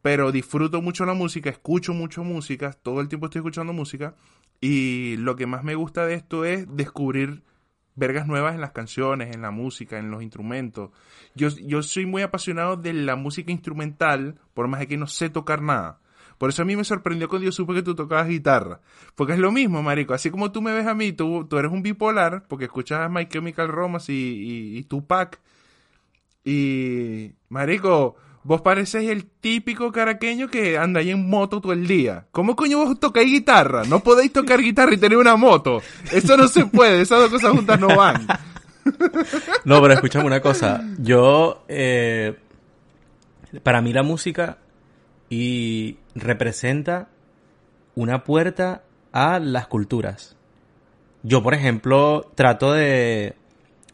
Pero 0.03 0.31
disfruto 0.31 0.83
mucho 0.83 1.07
la 1.07 1.15
música, 1.15 1.51
escucho 1.51 1.93
mucho 1.95 2.23
música, 2.23 2.73
todo 2.73 3.01
el 3.01 3.09
tiempo 3.09 3.27
estoy 3.27 3.41
escuchando 3.41 3.73
música. 3.73 4.15
Y 4.61 5.17
lo 5.17 5.37
que 5.37 5.47
más 5.47 5.65
me 5.65 5.75
gusta 5.75 6.07
de 6.07 6.15
esto 6.15 6.45
es 6.45 6.67
descubrir 6.77 7.43
vergas 7.95 8.27
nuevas 8.27 8.55
en 8.55 8.61
las 8.61 8.73
canciones, 8.73 9.35
en 9.35 9.43
la 9.43 9.51
música, 9.51 9.99
en 9.99 10.11
los 10.11 10.23
instrumentos. 10.23 10.91
Yo, 11.35 11.49
yo 11.49 11.83
soy 11.83 12.07
muy 12.07 12.23
apasionado 12.23 12.77
de 12.77 12.93
la 12.93 13.17
música 13.17 13.51
instrumental, 13.51 14.39
por 14.55 14.69
más 14.69 14.81
de 14.81 14.87
que 14.87 14.97
no 14.97 15.07
sé 15.07 15.31
tocar 15.31 15.63
nada. 15.63 16.01
Por 16.39 16.51
eso 16.51 16.63
a 16.63 16.67
mí 16.67 16.77
me 16.77 16.85
sorprendió 16.85 17.29
cuando 17.29 17.47
yo 17.47 17.53
supe 17.53 17.73
que 17.73 17.83
tú 17.83 17.95
tocabas 17.95 18.29
guitarra. 18.29 18.81
Porque 19.15 19.33
es 19.33 19.39
lo 19.39 19.51
mismo, 19.51 19.83
marico. 19.83 20.13
Así 20.13 20.31
como 20.31 20.53
tú 20.53 20.61
me 20.61 20.73
ves 20.73 20.87
a 20.87 20.95
mí, 20.95 21.13
tú, 21.13 21.47
tú 21.47 21.57
eres 21.57 21.73
un 21.73 21.83
bipolar, 21.83 22.47
porque 22.47 22.67
escuchas 22.67 23.01
a 23.01 23.09
My 23.09 23.27
Chemical 23.27 23.69
Romance 23.69 24.13
y, 24.13 24.17
y, 24.17 24.79
y 24.79 24.83
Tupac. 24.85 25.41
Y, 26.47 27.33
marico, 27.49 28.15
vos 28.45 28.61
pareces 28.61 29.09
el 29.11 29.27
típico 29.27 29.91
caraqueño 29.91 30.47
que 30.47 30.79
anda 30.79 31.01
ahí 31.01 31.11
en 31.11 31.29
moto 31.29 31.61
todo 31.61 31.73
el 31.73 31.89
día. 31.89 32.29
¿Cómo 32.31 32.55
coño 32.55 32.79
vos 32.79 33.01
tocáis 33.01 33.33
guitarra? 33.33 33.83
No 33.85 33.99
podéis 33.99 34.33
tocar 34.33 34.61
guitarra 34.61 34.95
y 34.95 34.97
tener 34.97 35.19
una 35.19 35.35
moto. 35.35 35.83
Eso 36.13 36.37
no 36.37 36.47
se 36.47 36.65
puede, 36.67 37.01
esas 37.01 37.19
dos 37.19 37.31
cosas 37.31 37.51
juntas 37.51 37.81
no 37.81 37.89
van. 37.89 38.27
No, 39.65 39.83
pero 39.83 39.95
escúchame 39.95 40.27
una 40.27 40.41
cosa. 40.41 40.85
Yo, 41.01 41.65
eh, 41.67 42.37
para 43.65 43.83
mí 43.83 43.93
la 43.93 44.05
música 44.05 44.59
y 45.29 45.97
representa 46.15 47.09
una 47.97 48.23
puerta 48.23 48.85
a 49.11 49.41
las 49.41 49.67
culturas. 49.67 50.37
Yo, 51.25 51.43
por 51.43 51.55
ejemplo, 51.55 52.31
trato 52.37 52.73
de, 52.73 53.35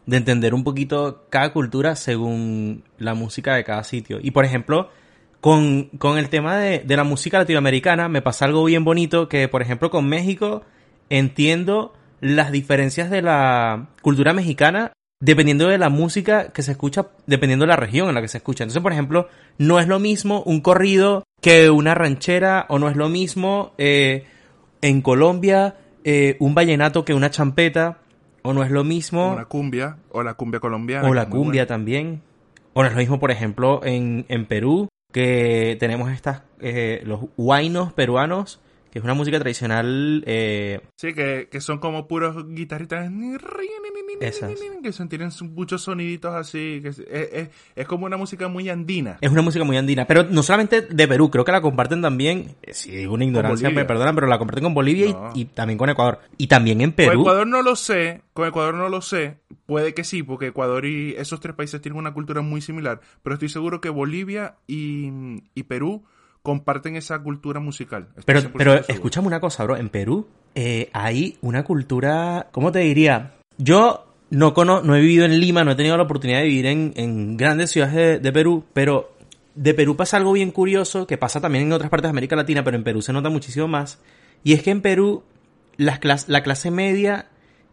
de 0.07 0.17
entender 0.17 0.55
un 0.55 0.65
poquito 0.65 1.27
cada 1.31 1.53
cultura 1.53 1.97
según 1.97 2.85
la 2.99 3.15
música 3.15 3.55
de 3.55 3.65
cada 3.65 3.85
sitio. 3.85 4.19
Y, 4.23 4.33
por 4.33 4.45
ejemplo, 4.45 4.91
con, 5.41 5.85
con 5.99 6.19
el 6.19 6.29
tema 6.29 6.57
de, 6.57 6.81
de 6.81 6.97
la 6.97 7.05
música 7.05 7.39
latinoamericana 7.39 8.09
me 8.09 8.23
pasa 8.23 8.45
algo 8.45 8.65
bien 8.65 8.85
bonito 8.85 9.29
que, 9.29 9.49
por 9.49 9.63
ejemplo, 9.63 9.91
con 9.91 10.09
México 10.09 10.63
entiendo 11.11 11.93
las 12.21 12.53
diferencias 12.53 13.11
de 13.11 13.23
la 13.23 13.89
cultura 14.01 14.33
mexicana 14.33 14.93
dependiendo 15.23 15.69
de 15.69 15.79
la 15.79 15.89
música 15.89 16.49
que 16.49 16.63
se 16.63 16.73
escucha, 16.73 17.07
dependiendo 17.27 17.63
de 17.63 17.69
la 17.69 17.77
región 17.77 18.09
en 18.09 18.15
la 18.17 18.21
que 18.21 18.29
se 18.29 18.39
escucha. 18.39 18.65
Entonces, 18.65 18.83
por 18.83 18.93
ejemplo, 18.93 19.29
no 19.57 19.79
es 19.79 19.87
lo 19.87 20.01
mismo 20.01 20.43
un 20.43 20.61
corrido 20.61 21.23
que 21.41 21.71
una 21.71 21.95
ranchera, 21.95 22.67
o 22.69 22.81
no 22.81 22.89
es 22.89 22.97
lo 22.97 23.09
mismo 23.09 23.73
eh, 23.79 24.25
en 24.81 25.01
Colombia 25.01 25.77
eh, 26.03 26.37
un 26.41 26.57
vallenato 26.57 27.05
que 27.05 27.15
una 27.15 27.31
champeta, 27.31 27.99
o 28.43 28.53
no 28.53 28.63
es 28.63 28.71
lo 28.71 28.85
mismo 28.85 29.33
Una 29.33 29.45
cumbia, 29.47 29.97
o 30.11 30.23
la 30.23 30.35
cumbia 30.35 30.61
colombiana. 30.61 31.09
o 31.09 31.15
la 31.15 31.29
cumbia 31.29 31.67
también. 31.67 32.23
O 32.75 32.83
no 32.83 32.89
es 32.89 32.95
lo 32.95 33.01
mismo, 33.01 33.21
por 33.21 33.31
ejemplo, 33.31 33.81
en, 33.85 34.25
en 34.29 34.47
Perú, 34.47 34.89
que 35.13 35.77
tenemos 35.79 36.11
estas, 36.11 36.43
eh, 36.61 37.03
los 37.05 37.21
huaynos 37.37 37.93
peruanos, 37.93 38.62
que 38.93 38.99
es 38.99 39.05
una 39.05 39.15
música 39.15 39.39
tradicional 39.41 40.23
eh, 40.27 40.81
Sí, 40.97 41.15
que, 41.15 41.49
que 41.51 41.61
son 41.63 41.79
como 41.79 42.07
puros 42.07 42.47
guitarritas. 42.51 43.11
Esas. 44.21 44.53
Que 44.83 44.93
son, 44.93 45.09
tienen 45.09 45.31
muchos 45.55 45.83
soniditos 45.83 46.35
así. 46.35 46.81
Que 46.83 46.89
es, 46.89 46.99
es- 46.99 47.49
es- 47.75 47.87
como 47.87 48.05
una 48.07 48.17
música 48.19 48.49
muy 48.49 48.69
andina. 48.69 49.17
Es 49.23 49.31
una 49.33 49.41
música 49.43 49.65
muy 49.65 49.77
andina, 49.79 50.07
pero 50.07 50.25
no 50.25 50.43
solamente 50.43 50.83
de 50.83 51.09
Perú, 51.09 51.31
creo 51.31 51.45
que 51.45 51.53
la 51.53 51.61
comparten 51.63 52.03
también, 52.03 52.55
eh, 52.63 52.75
si 52.75 52.91
digo 52.91 53.15
una 53.15 53.25
ignorancia, 53.25 53.71
me 53.71 53.85
perdonan, 53.87 54.15
pero 54.15 54.27
la 54.27 54.39
comparten 54.39 54.65
con 54.65 54.75
Bolivia 54.75 55.07
y- 55.07 55.13
No. 55.15 55.31
y, 55.35 55.45
también 55.47 55.79
con 55.79 55.89
Ecuador. 55.89 56.21
Y 56.37 56.47
también 56.49 56.81
en 56.83 56.91
Con 56.91 56.97
Perú. 56.97 57.21
Ecuador 57.23 57.47
no 57.47 57.63
lo 57.63 57.77
sé, 57.77 58.21
con 58.35 58.47
Ecuador 58.47 58.75
no 58.75 58.89
lo 58.91 59.01
sé, 59.01 59.39
puede 59.67 59.95
que 59.95 60.05
sí, 60.05 60.23
porque 60.23 60.49
Ecuador 60.49 60.85
y 60.85 61.15
esos 61.17 61.41
tres 61.41 61.55
países 61.55 61.81
tienen 61.81 61.99
una 61.99 62.13
cultura 62.13 62.43
muy 62.43 62.61
similar, 62.61 63.01
pero 63.23 63.35
estoy 63.35 63.49
seguro 63.49 63.81
que 63.81 63.89
Bolivia 63.89 64.57
y, 64.67 65.11
y 65.55 65.63
Perú 65.65 66.05
comparten 66.43 66.97
esa 66.97 67.19
cultura 67.23 67.61
musical. 67.61 68.09
Pero, 68.25 68.41
100% 68.41 68.51
pero 68.57 68.73
seguro. 68.73 68.87
escúchame 68.95 69.27
una 69.29 69.41
cosa, 69.41 69.65
bro. 69.65 69.77
En 69.77 69.89
Perú 69.89 70.27
eh, 70.55 70.91
hay 70.93 71.37
una 71.41 71.65
cultura, 71.65 72.49
¿cómo 72.53 72.73
te 72.73 72.81
diría? 72.81 73.35
Yo 73.59 74.07
no, 74.31 74.55
cono 74.55 74.83
no 74.83 74.97
he 74.97 75.01
vivido 75.01 75.25
en 75.25 75.39
Lima, 75.39 75.65
no 75.65 75.73
he 75.73 75.77
tenido 75.77 75.97
la 75.97 76.03
oportunidad 76.05 76.39
de 76.41 76.47
vivir 76.47 76.67
en, 76.67 76.93
en 76.97 77.37
grandes 77.37 77.71
ciudades 77.71 77.95
de, 77.95 78.19
de 78.19 78.33
Perú, 78.33 78.65
pero 78.73 79.13
de 79.55 79.75
Perú 79.75 79.97
pasa 79.97 80.17
algo 80.17 80.33
bien 80.33 80.51
curioso, 80.51 81.07
que 81.07 81.19
pasa 81.19 81.41
también 81.41 81.65
en 81.67 81.73
otras 81.73 81.91
partes 81.91 82.05
de 82.09 82.11
América 82.11 82.35
Latina, 82.37 82.65
pero 82.65 82.77
en 82.77 82.85
Perú 82.85 83.03
se 83.03 83.13
nota 83.13 83.29
muchísimo 83.29 83.69
más. 83.69 84.01
Y 84.43 84.55
es 84.55 84.63
que 84.63 84.71
en 84.71 84.81
Perú 84.81 85.23
las 85.77 86.01
clas- 86.01 86.25
la 86.29 86.43
clase 86.43 86.71
media 86.71 87.29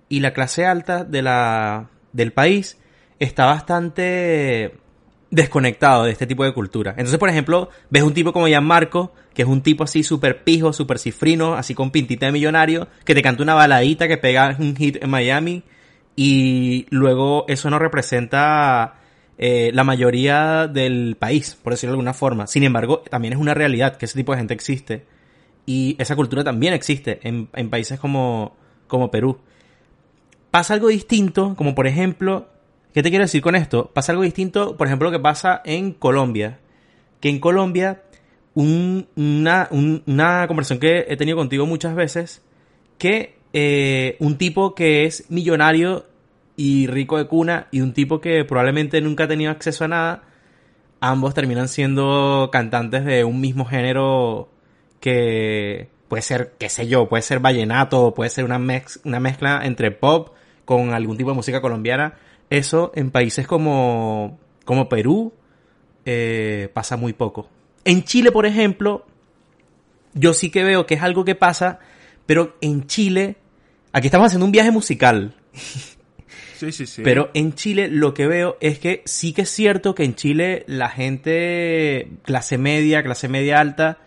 y 0.09 0.19
la 0.19 0.33
clase 0.33 0.65
alta 0.65 1.03
de 1.05 1.21
la, 1.21 1.89
del 2.13 2.33
país 2.33 2.77
está 3.19 3.45
bastante 3.45 4.75
desconectado 5.31 6.05
de 6.05 6.12
este 6.12 6.25
tipo 6.25 6.43
de 6.43 6.53
cultura. 6.53 6.91
Entonces, 6.91 7.17
por 7.17 7.29
ejemplo, 7.29 7.69
ves 7.89 8.03
un 8.03 8.13
tipo 8.13 8.33
como 8.33 8.48
Gianmarco, 8.48 9.13
que 9.33 9.43
es 9.43 9.48
un 9.48 9.62
tipo 9.62 9.83
así 9.83 10.03
súper 10.03 10.43
pijo, 10.43 10.74
súper 10.74 11.00
cifrino, 11.00 11.53
así 11.53 11.75
con 11.75 11.91
pintita 11.91 12.25
de 12.25 12.31
millonario, 12.31 12.88
que 13.05 13.13
te 13.13 13.21
canta 13.21 13.43
una 13.43 13.53
baladita 13.53 14.07
que 14.07 14.17
pega 14.17 14.55
un 14.59 14.75
hit 14.75 15.03
en 15.03 15.09
Miami, 15.09 15.63
y 16.15 16.86
luego 16.89 17.45
eso 17.48 17.69
no 17.69 17.79
representa 17.79 18.95
eh, 19.38 19.71
la 19.74 19.86
mayoría 19.86 20.67
del 20.67 21.15
país, 21.17 21.57
por 21.63 21.71
decirlo 21.71 21.91
de 21.91 21.95
alguna 21.95 22.13
forma. 22.13 22.45
Sin 22.45 22.63
embargo, 22.63 23.03
también 23.09 23.33
es 23.33 23.39
una 23.39 23.53
realidad 23.53 23.95
que 23.95 24.05
ese 24.05 24.17
tipo 24.17 24.33
de 24.33 24.39
gente 24.39 24.53
existe. 24.53 25.05
Y 25.65 25.95
esa 26.00 26.17
cultura 26.17 26.43
también 26.43 26.74
existe 26.74 27.19
en, 27.24 27.48
en 27.53 27.69
países 27.69 28.00
como, 28.00 28.57
como 28.88 29.12
Perú. 29.12 29.39
Pasa 30.51 30.74
algo 30.74 30.89
distinto, 30.89 31.55
como 31.55 31.74
por 31.74 31.88
ejemplo, 31.88 32.50
¿qué 32.93 33.03
te 33.03 33.10
quiero 33.10 33.25
decir 33.25 33.41
con 33.41 33.55
esto? 33.55 33.91
Pasa 33.93 34.12
algo 34.12 34.24
distinto, 34.24 34.77
por 34.77 34.88
ejemplo, 34.88 35.10
lo 35.10 35.17
que 35.17 35.22
pasa 35.22 35.62
en 35.65 35.91
Colombia. 35.93 36.60
Que 37.19 37.29
en 37.29 37.39
Colombia, 37.39 38.03
un- 38.53 39.08
una, 39.15 39.67
un- 39.72 40.03
una 40.05 40.48
conversación 40.48 40.79
que 40.79 41.05
he 41.10 41.17
tenido 41.17 41.38
contigo 41.38 41.65
muchas 41.65 41.96
veces, 41.96 42.41
que 42.98 43.36
eh, 43.53 44.15
un 44.19 44.38
tipo 44.38 44.75
que 44.75 45.05
es 45.05 45.25
millonario 45.29 46.05
y 46.55 46.88
rico 46.88 47.17
de 47.17 47.25
cuna 47.27 47.67
y 47.72 47.81
un 47.81 47.93
tipo 47.93 48.22
que 48.22 48.43
probablemente 48.46 49.01
nunca 49.01 49.24
ha 49.24 49.27
tenido 49.27 49.50
acceso 49.51 49.86
a 49.86 49.88
nada, 49.88 50.24
ambos 51.00 51.34
terminan 51.34 51.67
siendo 51.67 52.50
cantantes 52.51 53.05
de 53.05 53.24
un 53.24 53.39
mismo 53.41 53.65
género 53.65 54.50
que 55.00 55.88
puede 56.08 56.22
ser, 56.22 56.53
qué 56.60 56.69
sé 56.69 56.88
yo, 56.88 57.08
puede 57.08 57.22
ser 57.24 57.39
vallenato, 57.39 58.13
puede 58.13 58.29
ser 58.29 58.43
una, 58.46 58.58
una 59.03 59.19
mezcla 59.19 59.62
entre 59.63 59.91
pop 59.91 60.29
con 60.65 60.93
algún 60.93 61.17
tipo 61.17 61.29
de 61.29 61.36
música 61.36 61.62
colombiana. 61.62 62.15
Eso 62.50 62.91
en 62.96 63.12
países 63.12 63.48
como, 63.48 64.39
como 64.65 64.89
Perú 64.89 65.34
eh, 66.06 66.70
pasa 66.74 66.98
muy 66.98 67.13
poco. 67.13 67.50
En 67.86 68.03
Chile, 68.03 68.32
por 68.32 68.46
ejemplo, 68.46 69.06
yo 70.13 70.34
sí 70.34 70.50
que 70.50 70.63
veo 70.63 70.86
que 70.86 70.96
es 70.96 71.03
algo 71.03 71.25
que 71.25 71.36
pasa, 71.36 71.79
pero 72.25 72.58
en 72.62 72.88
Chile, 72.88 73.38
aquí 73.91 74.08
estamos 74.08 74.27
haciendo 74.27 74.46
un 74.46 74.51
viaje 74.51 74.72
musical. 74.72 75.36
Sí, 76.60 76.74
sí, 76.74 76.88
sí. 76.88 77.03
Pero 77.03 77.32
en 77.34 77.53
Chile 77.53 77.88
lo 77.88 78.13
que 78.13 78.27
veo 78.27 78.58
es 78.60 78.79
que 78.79 79.01
sí 79.06 79.32
que 79.32 79.44
es 79.44 79.50
cierto 79.50 79.96
que 79.96 80.03
en 80.03 80.15
Chile 80.15 80.65
la 80.68 80.89
gente, 80.89 82.10
clase 82.24 82.58
media, 82.58 83.01
clase 83.01 83.29
media 83.29 83.62
alta, 83.62 84.00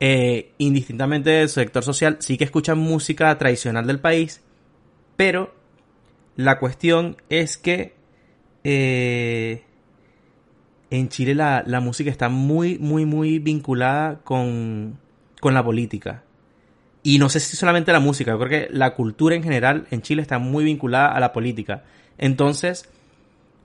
eh, 0.00 0.52
indistintamente 0.56 1.30
del 1.30 1.48
sector 1.50 1.84
social, 1.84 2.16
sí 2.20 2.38
que 2.38 2.44
escuchan 2.44 2.78
música 2.78 3.36
tradicional 3.36 3.86
del 3.86 4.00
país, 4.00 4.40
pero 5.16 5.54
la 6.36 6.58
cuestión 6.58 7.16
es 7.28 7.56
que 7.56 7.94
eh, 8.64 9.64
en 10.90 11.08
Chile 11.08 11.34
la, 11.34 11.62
la, 11.66 11.80
música 11.80 12.10
está 12.10 12.28
muy, 12.28 12.78
muy, 12.78 13.06
muy 13.06 13.38
vinculada 13.38 14.20
con, 14.24 14.98
con 15.40 15.54
la 15.54 15.64
política. 15.64 16.22
Y 17.02 17.18
no 17.18 17.28
sé 17.28 17.40
si 17.40 17.56
solamente 17.56 17.92
la 17.92 18.00
música, 18.00 18.36
creo 18.36 18.48
que 18.48 18.68
la 18.70 18.94
cultura 18.94 19.34
en 19.34 19.42
general 19.42 19.86
en 19.90 20.02
Chile 20.02 20.22
está 20.22 20.38
muy 20.38 20.64
vinculada 20.64 21.08
a 21.08 21.20
la 21.20 21.32
política. 21.32 21.82
Entonces, 22.16 22.88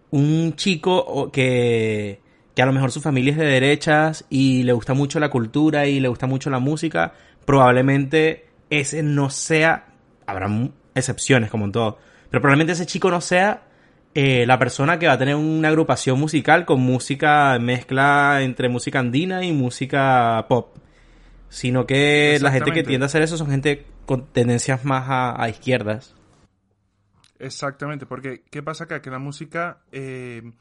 un 0.09 0.55
chico 0.55 1.29
que, 1.31 2.19
que 2.55 2.61
a 2.61 2.65
lo 2.65 2.73
mejor 2.73 2.91
su 2.91 3.01
familia 3.01 3.33
es 3.33 3.37
de 3.37 3.45
derechas 3.45 4.25
y 4.29 4.63
le 4.63 4.73
gusta 4.73 4.95
mucho 4.95 5.19
la 5.19 5.29
cultura 5.29 5.85
y 5.85 5.99
le 5.99 6.07
gusta 6.07 6.25
mucho 6.25 6.49
la 6.49 6.59
música, 6.59 7.13
probablemente 7.45 8.47
ese 8.69 9.03
no 9.03 9.29
sea, 9.29 9.85
habrá 10.25 10.49
excepciones 10.95 11.51
como 11.51 11.65
en 11.65 11.71
todo, 11.71 11.99
pero 12.29 12.41
probablemente 12.41 12.73
ese 12.73 12.85
chico 12.85 13.09
no 13.09 13.21
sea 13.21 13.63
eh, 14.13 14.45
la 14.45 14.57
persona 14.57 14.99
que 14.99 15.07
va 15.07 15.13
a 15.13 15.17
tener 15.17 15.35
una 15.35 15.67
agrupación 15.67 16.19
musical 16.19 16.65
con 16.65 16.81
música 16.81 17.57
mezcla 17.59 18.41
entre 18.41 18.69
música 18.69 18.99
andina 18.99 19.43
y 19.43 19.51
música 19.53 20.45
pop 20.47 20.77
sino 21.49 21.85
que 21.85 22.37
la 22.41 22.51
gente 22.51 22.71
que 22.71 22.83
tiende 22.83 23.05
a 23.05 23.07
hacer 23.07 23.21
eso 23.21 23.37
son 23.37 23.49
gente 23.49 23.85
con 24.05 24.27
tendencias 24.27 24.85
más 24.85 25.05
a, 25.07 25.49
izquierdas. 25.49 26.15
Exactamente, 27.39 28.05
porque 28.05 28.43
¿qué 28.49 28.63
pasa 28.63 28.85
acá? 28.85 29.01
Que 29.01 29.11
la 29.11 29.19
música 29.19 29.81
eh, 29.91 30.51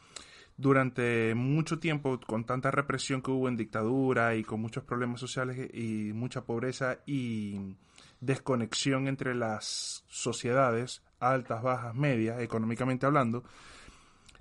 durante 0.56 1.34
mucho 1.34 1.78
tiempo, 1.78 2.20
con 2.26 2.44
tanta 2.44 2.70
represión 2.70 3.22
que 3.22 3.30
hubo 3.30 3.48
en 3.48 3.56
dictadura 3.56 4.34
y 4.34 4.44
con 4.44 4.60
muchos 4.60 4.84
problemas 4.84 5.20
sociales 5.20 5.70
y 5.72 6.12
mucha 6.12 6.44
pobreza 6.44 6.98
y 7.06 7.76
desconexión 8.20 9.08
entre 9.08 9.34
las 9.34 10.04
sociedades, 10.08 11.02
altas, 11.20 11.62
bajas, 11.62 11.94
medias, 11.94 12.40
económicamente 12.40 13.06
hablando, 13.06 13.44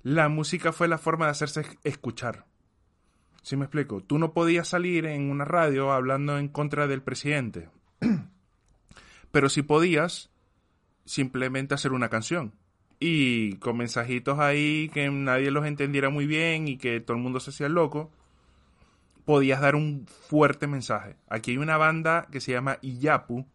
la 0.02 0.28
música 0.28 0.72
fue 0.72 0.88
la 0.88 0.98
forma 0.98 1.26
de 1.26 1.32
hacerse 1.32 1.66
escuchar. 1.84 2.46
¿Sí 3.42 3.56
me 3.56 3.64
explico? 3.64 4.02
Tú 4.02 4.18
no 4.18 4.32
podías 4.32 4.68
salir 4.68 5.06
en 5.06 5.30
una 5.30 5.44
radio 5.44 5.92
hablando 5.92 6.38
en 6.38 6.48
contra 6.48 6.86
del 6.86 7.02
presidente. 7.02 7.68
Pero 9.30 9.48
sí 9.48 9.62
podías 9.62 10.30
simplemente 11.04 11.74
hacer 11.74 11.92
una 11.92 12.08
canción. 12.08 12.54
Y 12.98 13.56
con 13.56 13.76
mensajitos 13.76 14.38
ahí 14.38 14.90
que 14.92 15.10
nadie 15.10 15.50
los 15.50 15.66
entendiera 15.66 16.10
muy 16.10 16.26
bien 16.26 16.66
y 16.66 16.78
que 16.78 17.00
todo 17.00 17.16
el 17.16 17.22
mundo 17.22 17.40
se 17.40 17.50
hacía 17.50 17.68
loco, 17.68 18.10
podías 19.24 19.60
dar 19.60 19.76
un 19.76 20.06
fuerte 20.06 20.66
mensaje. 20.66 21.16
Aquí 21.28 21.52
hay 21.52 21.58
una 21.58 21.76
banda 21.76 22.26
que 22.30 22.40
se 22.40 22.52
llama 22.52 22.78
Iyapu, 22.80 23.46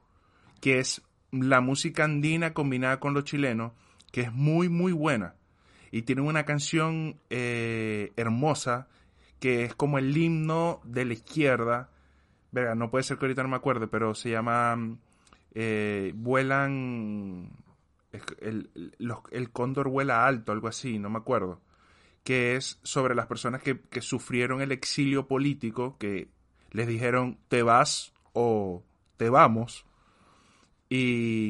que 0.59 0.79
es 0.79 1.01
la 1.31 1.61
música 1.61 2.03
andina 2.03 2.53
combinada 2.53 2.99
con 2.99 3.13
lo 3.13 3.21
chileno, 3.21 3.73
que 4.11 4.21
es 4.21 4.33
muy, 4.33 4.69
muy 4.69 4.91
buena. 4.91 5.35
Y 5.91 6.03
tiene 6.03 6.21
una 6.21 6.45
canción 6.45 7.19
eh, 7.29 8.13
hermosa 8.15 8.87
que 9.41 9.63
es 9.63 9.73
como 9.73 9.97
el 9.97 10.15
himno 10.15 10.81
de 10.83 11.03
la 11.03 11.13
izquierda. 11.13 11.89
Verga, 12.51 12.75
no 12.75 12.91
puede 12.91 13.03
ser 13.03 13.17
que 13.17 13.25
ahorita 13.25 13.41
no 13.41 13.49
me 13.49 13.55
acuerde, 13.55 13.87
pero 13.87 14.13
se 14.13 14.29
llama 14.29 14.77
eh, 15.55 16.13
Vuelan. 16.15 17.49
El, 18.39 18.69
el, 19.31 19.51
cóndor 19.51 19.87
vuela 19.87 20.27
alto, 20.27 20.51
algo 20.51 20.67
así, 20.67 20.99
no 20.99 21.09
me 21.09 21.17
acuerdo. 21.17 21.61
Que 22.23 22.55
es 22.55 22.77
sobre 22.83 23.15
las 23.15 23.25
personas 23.25 23.63
que, 23.63 23.79
que 23.79 24.01
sufrieron 24.01 24.61
el 24.61 24.71
exilio 24.71 25.27
político, 25.27 25.97
que 25.97 26.29
les 26.71 26.87
dijeron 26.87 27.39
te 27.47 27.63
vas 27.63 28.13
o 28.33 28.83
te 29.17 29.29
vamos. 29.29 29.85
Y 30.93 31.47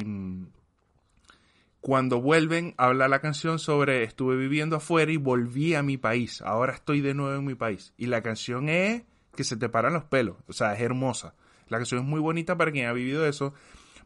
cuando 1.79 2.21
vuelven, 2.21 2.75
habla 2.77 3.07
la 3.07 3.21
canción 3.21 3.57
sobre 3.57 4.03
estuve 4.03 4.37
viviendo 4.37 4.75
afuera 4.75 5.11
y 5.11 5.17
volví 5.17 5.73
a 5.73 5.81
mi 5.81 5.97
país. 5.97 6.43
Ahora 6.43 6.73
estoy 6.73 7.01
de 7.01 7.15
nuevo 7.15 7.39
en 7.39 7.45
mi 7.45 7.55
país. 7.55 7.91
Y 7.97 8.05
la 8.05 8.21
canción 8.21 8.69
es 8.69 9.01
que 9.35 9.43
se 9.43 9.57
te 9.57 9.67
paran 9.67 9.93
los 9.93 10.03
pelos. 10.03 10.37
O 10.47 10.53
sea, 10.53 10.75
es 10.75 10.81
hermosa. 10.81 11.33
La 11.69 11.77
canción 11.77 12.01
es 12.01 12.07
muy 12.07 12.19
bonita 12.19 12.55
para 12.55 12.71
quien 12.71 12.85
ha 12.85 12.93
vivido 12.93 13.25
eso. 13.25 13.55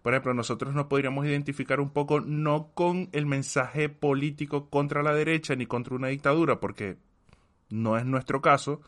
Por 0.02 0.14
ejemplo, 0.14 0.34
nosotros 0.34 0.74
nos 0.74 0.86
podríamos 0.86 1.26
identificar 1.26 1.82
un 1.82 1.90
poco 1.90 2.22
no 2.22 2.72
con 2.74 3.10
el 3.12 3.26
mensaje 3.26 3.90
político 3.90 4.70
contra 4.70 5.04
la 5.04 5.14
derecha 5.14 5.54
ni 5.58 5.66
contra 5.66 5.96
una 5.96 6.08
dictadura, 6.08 6.62
porque 6.62 6.96
no 7.70 7.98
es 7.98 8.06
nuestro 8.06 8.42
caso, 8.42 8.80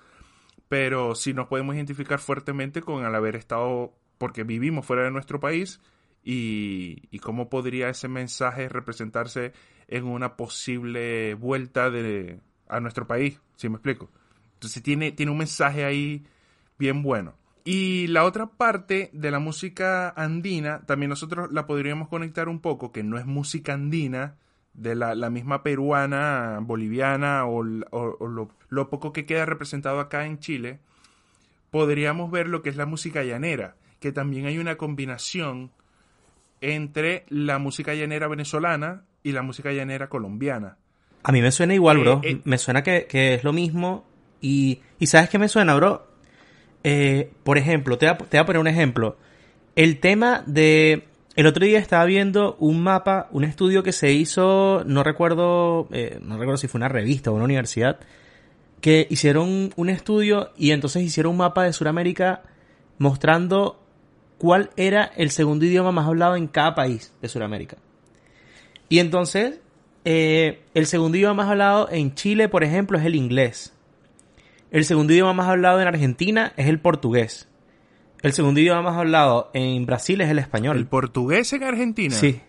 pero 0.70 1.14
sí 1.14 1.34
nos 1.34 1.48
podemos 1.48 1.76
identificar 1.76 2.20
fuertemente 2.20 2.82
con 2.82 3.04
el 3.04 3.14
haber 3.14 3.36
estado, 3.36 3.92
porque 4.18 4.46
vivimos 4.46 4.86
fuera 4.86 5.04
de 5.04 5.12
nuestro 5.12 5.42
país 5.42 5.82
y, 6.30 7.20
cómo 7.20 7.50
podría 7.50 7.88
ese 7.88 8.10
mensaje 8.10 8.68
representarse 8.68 9.54
en 9.88 10.04
una 10.04 10.36
posible 10.36 11.36
vuelta 11.36 11.90
de, 11.90 12.42
a 12.68 12.82
nuestro 12.82 13.08
país, 13.08 13.40
si 13.56 13.70
me 13.70 13.76
explico. 13.76 14.10
Entonces 14.56 14.84
tiene, 14.84 15.14
tiene 15.14 15.32
un 15.32 15.38
mensaje 15.38 15.86
ahí 15.86 16.26
bien 16.78 17.02
bueno. 17.02 17.36
Y 17.64 18.08
la 18.08 18.26
otra 18.26 18.48
parte 18.48 19.10
de 19.14 19.32
la 19.32 19.40
música 19.40 20.10
andina, 20.10 20.82
también 20.86 21.10
nosotros 21.10 21.50
la 21.52 21.66
podríamos 21.66 22.10
conectar 22.10 22.50
un 22.50 22.60
poco, 22.60 22.92
que 22.92 23.04
no 23.04 23.18
es 23.18 23.26
música 23.26 23.74
andina, 23.74 24.36
de 24.74 24.96
la, 24.96 25.30
misma 25.30 25.64
peruana, 25.64 26.60
boliviana 26.62 27.46
o, 27.46 27.64
lo, 27.64 28.50
lo, 28.70 28.90
poco 28.90 29.12
que 29.12 29.26
queda 29.26 29.46
representado 29.46 30.00
acá 30.00 30.26
en 30.26 30.40
Chile, 30.40 30.82
podríamos 31.72 32.30
ver 32.32 32.48
lo 32.48 32.62
que 32.62 32.70
es 32.70 32.76
la 32.76 32.86
música 32.86 33.24
llanera, 33.24 33.76
que 34.00 34.12
también 34.12 34.46
hay 34.46 34.60
una 34.60 34.76
combinación 34.76 35.72
entre 36.62 37.26
la 37.30 37.60
música 37.60 37.94
llanera 37.94 38.28
venezolana 38.28 39.04
y 39.24 39.32
la 39.32 39.42
música 39.42 39.72
llanera 39.72 40.10
colombiana. 40.10 40.78
A 41.24 41.32
mí 41.32 41.42
me 41.42 41.52
suena 41.52 41.74
igual, 41.74 41.98
bro. 42.00 42.22
Eh, 42.24 42.32
eh, 42.32 42.42
me 42.46 42.58
suena 42.58 42.84
que, 42.84 43.08
es 43.12 43.44
lo 43.44 43.54
mismo. 43.54 44.06
Y, 44.42 44.80
y 45.00 45.08
¿sabes 45.08 45.30
qué 45.30 45.38
me 45.38 45.50
suena, 45.50 45.76
bro? 45.76 46.08
Eh, 46.84 47.32
por 47.44 47.58
ejemplo, 47.58 47.98
te 47.98 48.06
voy, 48.06 48.40
a, 48.40 48.46
poner 48.46 48.60
un 48.60 48.68
ejemplo. 48.68 49.18
El 49.76 50.00
tema 50.00 50.44
de... 50.46 51.04
El 51.36 51.46
otro 51.46 51.66
día 51.66 51.78
estaba 51.78 52.06
viendo 52.06 52.56
un 52.60 52.82
mapa, 52.82 53.28
un 53.32 53.44
estudio 53.44 53.84
que 53.84 53.92
se 53.92 54.12
hizo, 54.12 54.84
no 54.88 55.04
recuerdo, 55.04 55.88
no 56.22 56.38
recuerdo 56.38 56.58
si 56.58 56.68
fue 56.68 56.80
una 56.80 56.90
revista 56.90 57.30
o 57.30 57.36
una 57.36 57.44
universidad, 57.44 58.00
que 58.82 59.06
hicieron 59.12 59.72
un 59.76 59.90
estudio 59.90 60.52
y 60.58 60.72
entonces 60.72 61.04
hicieron 61.04 61.34
un 61.34 61.38
mapa 61.38 61.64
de 61.64 61.74
Sudamérica 61.74 62.42
mostrando 62.98 63.87
cuál 64.38 64.70
era 64.78 65.06
el 65.16 65.32
segundo 65.32 65.66
idioma 65.66 65.92
más 65.92 66.08
hablado 66.08 66.36
en 66.36 66.48
cada 66.48 66.76
país 66.76 67.14
de 67.22 67.30
Sudamérica. 67.30 67.78
Y 68.90 69.00
entonces, 69.00 69.60
eh, 70.06 70.62
el 70.74 70.86
segundo 70.86 71.18
idioma 71.18 71.44
más 71.44 71.52
hablado 71.52 71.90
en 71.92 72.16
Chile, 72.16 72.48
por 72.50 72.64
ejemplo, 72.64 72.98
es 72.98 73.06
el 73.06 73.16
inglés. 73.16 73.74
El 74.72 74.86
segundo 74.86 75.14
idioma 75.14 75.34
más 75.34 75.48
hablado 75.48 75.82
en 75.82 75.88
Argentina 75.88 76.54
es 76.58 76.68
el 76.68 76.80
portugués. 76.80 77.48
El 78.22 78.34
segundo 78.34 78.60
idioma 78.60 78.82
más 78.82 78.98
hablado 78.98 79.52
en 79.54 79.86
Brasil 79.86 80.22
es 80.22 80.30
el 80.30 80.40
español. 80.40 80.78
¿El 80.78 80.88
portugués 80.88 81.52
en 81.54 81.64
Argentina? 81.64 82.16
Sí. 82.16 82.42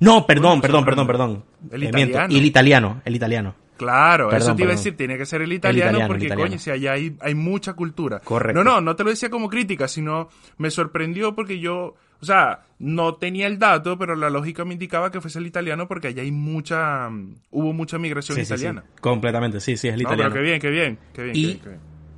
No, 0.00 0.26
perdón, 0.26 0.60
perdón, 0.60 0.84
perdón, 0.84 1.06
perdón. 1.06 1.44
El 1.70 1.84
italiano. 1.84 2.34
Y 2.34 2.38
el 2.38 2.44
italiano, 2.44 3.02
el 3.04 3.14
italiano. 3.14 3.54
Claro, 3.76 4.30
eso 4.30 4.54
te 4.54 4.62
iba 4.62 4.72
a 4.72 4.76
decir, 4.76 4.96
tiene 4.96 5.18
que 5.18 5.26
ser 5.26 5.42
el 5.42 5.52
italiano, 5.52 6.00
porque, 6.06 6.28
coño, 6.28 6.58
si 6.58 6.70
allá 6.70 6.92
hay, 6.92 7.16
hay 7.20 7.34
mucha 7.34 7.74
cultura. 7.74 8.20
Correcto. 8.20 8.62
No, 8.62 8.70
no, 8.70 8.80
no 8.80 8.96
te 8.96 9.04
lo 9.04 9.10
decía 9.10 9.30
como 9.30 9.48
crítica, 9.48 9.88
sino 9.88 10.28
me 10.58 10.70
sorprendió 10.70 11.34
porque 11.34 11.58
yo, 11.58 11.94
o 12.20 12.24
sea, 12.24 12.60
no 12.78 13.14
tenía 13.14 13.46
el 13.46 13.58
dato, 13.58 13.98
pero 13.98 14.14
la 14.14 14.30
lógica 14.30 14.64
me 14.64 14.74
indicaba 14.74 15.10
que 15.10 15.20
fuese 15.20 15.38
el 15.38 15.46
italiano 15.46 15.88
porque 15.88 16.08
allá 16.08 16.22
hay 16.22 16.30
mucha, 16.30 17.08
hubo 17.50 17.72
mucha 17.72 17.98
migración 17.98 18.40
italiana. 18.40 18.84
Sí, 18.86 19.00
Completamente, 19.00 19.60
sí, 19.60 19.76
sí, 19.76 19.88
es 19.88 19.94
el 19.94 20.02
italiano. 20.02 20.30
Pero 20.30 20.34
qué 20.34 20.40
bien, 20.40 20.60
qué 20.60 20.70
bien, 20.70 20.98
qué 21.12 21.22
bien. 21.24 21.36
Y 21.36 21.60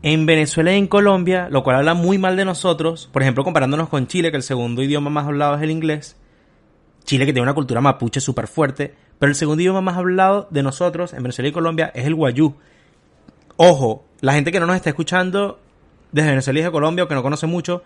en 0.02 0.26
Venezuela 0.26 0.72
y 0.72 0.78
en 0.78 0.86
Colombia, 0.86 1.48
lo 1.50 1.62
cual 1.62 1.76
habla 1.76 1.94
muy 1.94 2.18
mal 2.18 2.36
de 2.36 2.44
nosotros, 2.44 3.08
por 3.12 3.22
ejemplo, 3.22 3.44
comparándonos 3.44 3.88
con 3.88 4.06
Chile, 4.06 4.30
que 4.30 4.36
el 4.36 4.42
segundo 4.42 4.82
idioma 4.82 5.10
más 5.10 5.26
hablado 5.26 5.56
es 5.56 5.62
el 5.62 5.70
inglés, 5.70 6.16
Chile 7.04 7.24
que 7.24 7.32
tiene 7.32 7.44
una 7.44 7.54
cultura 7.54 7.80
mapuche 7.80 8.20
súper 8.20 8.46
fuerte, 8.46 8.94
pero 9.18 9.30
el 9.30 9.36
segundo 9.36 9.62
idioma 9.62 9.80
más 9.80 9.96
hablado 9.96 10.48
de 10.50 10.62
nosotros 10.62 11.12
en 11.14 11.22
Venezuela 11.22 11.48
y 11.48 11.52
Colombia 11.52 11.90
es 11.94 12.04
el 12.06 12.14
guayú. 12.14 12.54
Ojo, 13.56 14.04
la 14.20 14.34
gente 14.34 14.52
que 14.52 14.60
no 14.60 14.66
nos 14.66 14.76
está 14.76 14.90
escuchando 14.90 15.58
desde 16.12 16.30
Venezuela 16.30 16.60
y 16.60 16.62
de 16.62 16.70
Colombia 16.70 17.04
o 17.04 17.08
que 17.08 17.14
no 17.14 17.22
conoce 17.22 17.46
mucho, 17.46 17.82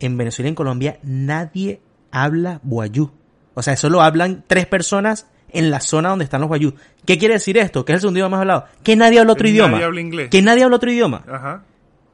en 0.00 0.16
Venezuela 0.16 0.48
y 0.48 0.50
en 0.50 0.54
Colombia 0.54 0.98
nadie 1.02 1.80
habla 2.10 2.60
guayú. 2.62 3.10
O 3.54 3.62
sea, 3.62 3.74
eso 3.74 3.88
lo 3.90 4.02
hablan 4.02 4.44
tres 4.46 4.66
personas 4.66 5.26
en 5.50 5.70
la 5.70 5.80
zona 5.80 6.10
donde 6.10 6.24
están 6.24 6.40
los 6.40 6.48
guayú. 6.48 6.74
¿Qué 7.06 7.18
quiere 7.18 7.34
decir 7.34 7.56
esto? 7.58 7.84
Que 7.84 7.92
es 7.92 7.96
el 7.96 8.00
segundo 8.02 8.18
idioma 8.18 8.36
más 8.36 8.40
hablado. 8.42 8.64
Que 8.84 8.96
nadie 8.96 9.18
habla 9.18 9.32
otro 9.32 9.44
Nadie 9.44 9.54
idioma. 9.54 9.84
habla 9.84 10.00
inglés. 10.00 10.28
Que 10.30 10.42
nadie 10.42 10.62
habla 10.62 10.76
otro 10.76 10.90
idioma. 10.92 11.24
Ajá. 11.28 11.64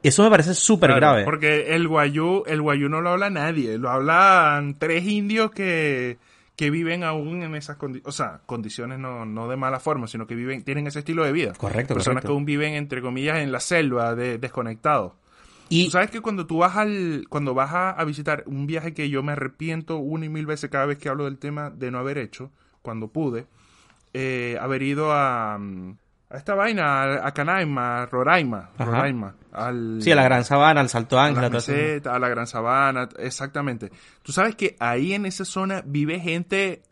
Eso 0.01 0.23
me 0.23 0.29
parece 0.29 0.53
súper 0.53 0.89
Claro, 0.91 0.99
grave. 1.01 1.23
Porque 1.25 1.75
el 1.75 1.87
guayú, 1.87 2.43
el 2.47 2.61
guayú 2.61 2.89
no 2.89 3.01
lo 3.01 3.09
habla 3.11 3.29
nadie, 3.29 3.77
lo 3.77 3.89
hablan 3.89 4.75
tres 4.79 5.03
indios 5.05 5.51
que, 5.51 6.17
que 6.55 6.69
viven 6.69 7.03
aún 7.03 7.43
en 7.43 7.55
esas 7.55 7.77
condiciones, 7.77 8.07
o 8.07 8.15
sea, 8.15 8.41
condiciones 8.45 8.99
no, 8.99 9.25
no 9.25 9.47
de 9.47 9.57
mala 9.57 9.79
forma, 9.79 10.07
sino 10.07 10.25
que 10.25 10.35
viven, 10.35 10.63
tienen 10.63 10.87
ese 10.87 10.99
estilo 10.99 11.23
de 11.23 11.31
vida. 11.31 11.53
Correcto, 11.57 11.93
Personas 11.93 12.21
correcto. 12.21 12.27
que 12.29 12.33
aún 12.33 12.45
viven, 12.45 12.73
entre 12.73 13.01
comillas, 13.01 13.39
en 13.39 13.51
la 13.51 13.59
selva, 13.59 14.15
de, 14.15 14.37
desconectados. 14.37 15.13
Y 15.67 15.85
Tú 15.85 15.91
sabes 15.91 16.11
que 16.11 16.21
cuando 16.21 16.45
tú 16.45 16.59
vas 16.59 16.77
al, 16.77 17.25
cuando 17.27 17.53
vas 17.53 17.73
a, 17.73 17.89
a 17.89 18.03
visitar 18.05 18.43
un 18.45 18.67
viaje 18.67 18.93
que 18.93 19.09
yo 19.09 19.23
me 19.23 19.31
arrepiento 19.33 19.97
una 19.97 20.25
y 20.25 20.29
mil 20.29 20.45
veces 20.45 20.69
cada 20.69 20.85
vez 20.85 20.97
que 20.97 21.09
hablo 21.09 21.25
del 21.25 21.39
tema 21.39 21.71
de 21.71 21.91
no 21.91 21.97
haber 21.97 22.17
hecho, 22.19 22.51
cuando 22.81 23.07
pude, 23.07 23.47
eh, 24.13 24.57
haber 24.61 24.83
ido 24.83 25.11
a, 25.11 25.57
mm, 25.59 25.97
a 26.29 26.37
esta 26.37 26.55
vaina, 26.55 27.03
a, 27.03 27.27
a 27.27 27.31
Canaima, 27.33 28.03
a 28.03 28.05
Roraima. 28.07 28.71
Roraima, 28.77 29.35
al, 29.51 29.99
sí, 30.01 30.11
a 30.11 30.15
la 30.15 30.23
Gran 30.23 30.43
Sabana, 30.43 30.81
al 30.81 30.89
Salto 30.89 31.19
a 31.19 31.29
eso. 31.29 31.49
mesetas, 31.49 32.13
a 32.13 32.19
la 32.19 32.29
Gran 32.29 32.47
Sabana, 32.47 33.09
exactamente. 33.19 33.91
Tú 34.21 34.31
sabes 34.31 34.55
que 34.55 34.75
ahí 34.79 35.13
en 35.13 35.25
esa 35.25 35.45
zona 35.45 35.83
vive 35.85 36.19
gente, 36.19 36.83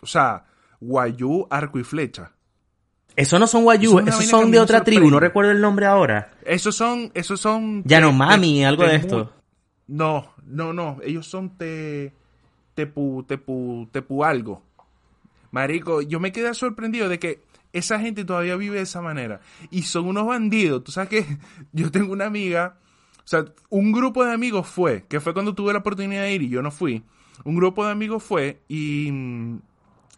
o 0.00 0.06
sea, 0.06 0.44
guayú, 0.80 1.46
arco 1.50 1.78
y 1.78 1.84
flecha. 1.84 2.32
Eso 3.16 3.38
no 3.38 3.46
son 3.46 3.64
guayú, 3.64 3.98
es 4.00 4.08
esos 4.08 4.26
son 4.26 4.48
a 4.48 4.50
de 4.50 4.60
otra 4.60 4.84
tribu, 4.84 5.10
no 5.10 5.18
recuerdo 5.18 5.50
el 5.50 5.60
nombre 5.60 5.86
ahora. 5.86 6.32
Esos 6.44 6.76
son, 6.76 7.10
esos 7.14 7.40
son... 7.40 7.82
Yanomami, 7.84 8.64
algo 8.64 8.84
de 8.84 8.96
esto. 8.96 9.32
No, 9.86 10.34
no, 10.44 10.72
no, 10.72 10.98
ellos 11.02 11.26
son 11.26 11.56
te, 11.56 12.12
tepu, 12.74 13.24
tepu, 13.26 13.88
tepu 13.90 14.22
algo. 14.22 14.62
Marico, 15.50 16.02
yo 16.02 16.20
me 16.20 16.32
quedé 16.32 16.52
sorprendido 16.52 17.08
de 17.08 17.18
que 17.18 17.42
esa 17.78 18.00
gente 18.00 18.24
todavía 18.24 18.56
vive 18.56 18.76
de 18.76 18.82
esa 18.82 19.00
manera. 19.02 19.40
Y 19.70 19.82
son 19.82 20.06
unos 20.06 20.26
bandidos. 20.26 20.84
Tú 20.84 20.92
sabes 20.92 21.08
que 21.10 21.38
yo 21.72 21.90
tengo 21.90 22.12
una 22.12 22.26
amiga, 22.26 22.76
o 23.18 23.26
sea, 23.28 23.44
un 23.68 23.92
grupo 23.92 24.24
de 24.24 24.32
amigos 24.32 24.66
fue, 24.66 25.04
que 25.08 25.20
fue 25.20 25.34
cuando 25.34 25.54
tuve 25.54 25.72
la 25.72 25.80
oportunidad 25.80 26.22
de 26.22 26.32
ir 26.32 26.42
y 26.42 26.48
yo 26.48 26.62
no 26.62 26.70
fui. 26.70 27.04
Un 27.44 27.56
grupo 27.56 27.84
de 27.84 27.92
amigos 27.92 28.22
fue 28.22 28.62
y 28.68 29.10
mm, 29.12 29.60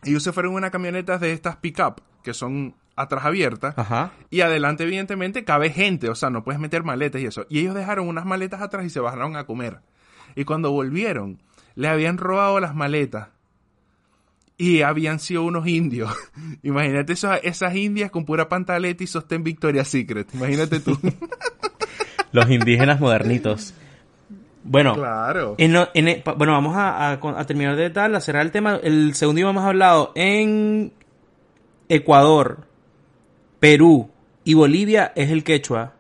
ellos 0.04 0.22
se 0.22 0.32
fueron 0.32 0.52
en 0.52 0.58
una 0.58 0.70
camioneta 0.70 1.18
de 1.18 1.32
estas 1.32 1.56
pick-up, 1.56 2.00
que 2.22 2.32
son 2.32 2.74
atrás 2.94 3.24
abiertas. 3.24 3.76
Ajá. 3.76 4.12
Y 4.30 4.40
adelante, 4.40 4.84
evidentemente, 4.84 5.44
cabe 5.44 5.70
gente, 5.70 6.08
o 6.08 6.14
sea, 6.14 6.30
no 6.30 6.44
puedes 6.44 6.60
meter 6.60 6.84
maletas 6.84 7.20
y 7.20 7.26
eso. 7.26 7.46
Y 7.48 7.60
ellos 7.60 7.74
dejaron 7.74 8.08
unas 8.08 8.24
maletas 8.24 8.60
atrás 8.60 8.84
y 8.84 8.90
se 8.90 9.00
bajaron 9.00 9.36
a 9.36 9.44
comer. 9.44 9.80
Y 10.34 10.44
cuando 10.44 10.70
volvieron, 10.70 11.40
le 11.74 11.88
habían 11.88 12.18
robado 12.18 12.60
las 12.60 12.74
maletas. 12.74 13.28
Y 14.60 14.82
habían 14.82 15.20
sido 15.20 15.44
unos 15.44 15.66
indios. 15.68 16.12
Imagínate 16.64 17.12
esas, 17.12 17.40
esas 17.44 17.74
indias 17.76 18.10
con 18.10 18.24
pura 18.24 18.48
pantaleta 18.48 19.04
y 19.04 19.06
sostén 19.06 19.44
Victoria's 19.44 19.86
Secret. 19.88 20.28
Imagínate 20.34 20.80
tú. 20.80 20.98
Los 22.32 22.50
indígenas 22.50 22.98
modernitos. 23.00 23.72
Bueno, 24.64 24.94
claro. 24.94 25.54
en, 25.56 25.74
en- 25.94 26.08
e, 26.08 26.22
bueno, 26.36 26.52
vamos 26.52 26.76
a, 26.76 27.12
a- 27.12 27.12
a 27.12 27.46
terminar 27.46 27.76
de 27.76 27.88
tal, 27.90 28.14
a 28.16 28.20
cerrar 28.20 28.42
el 28.44 28.50
tema. 28.50 28.78
El 28.82 29.14
segundo 29.14 29.38
idioma 29.38 29.60
más 29.60 29.68
hablado 29.68 30.12
en 30.14 30.92
Ecuador, 31.88 32.66
Perú 33.60 34.10
y 34.44 34.54
Bolivia 34.54 35.12
es 35.14 35.30
el 35.30 35.44
quechua. 35.44 35.94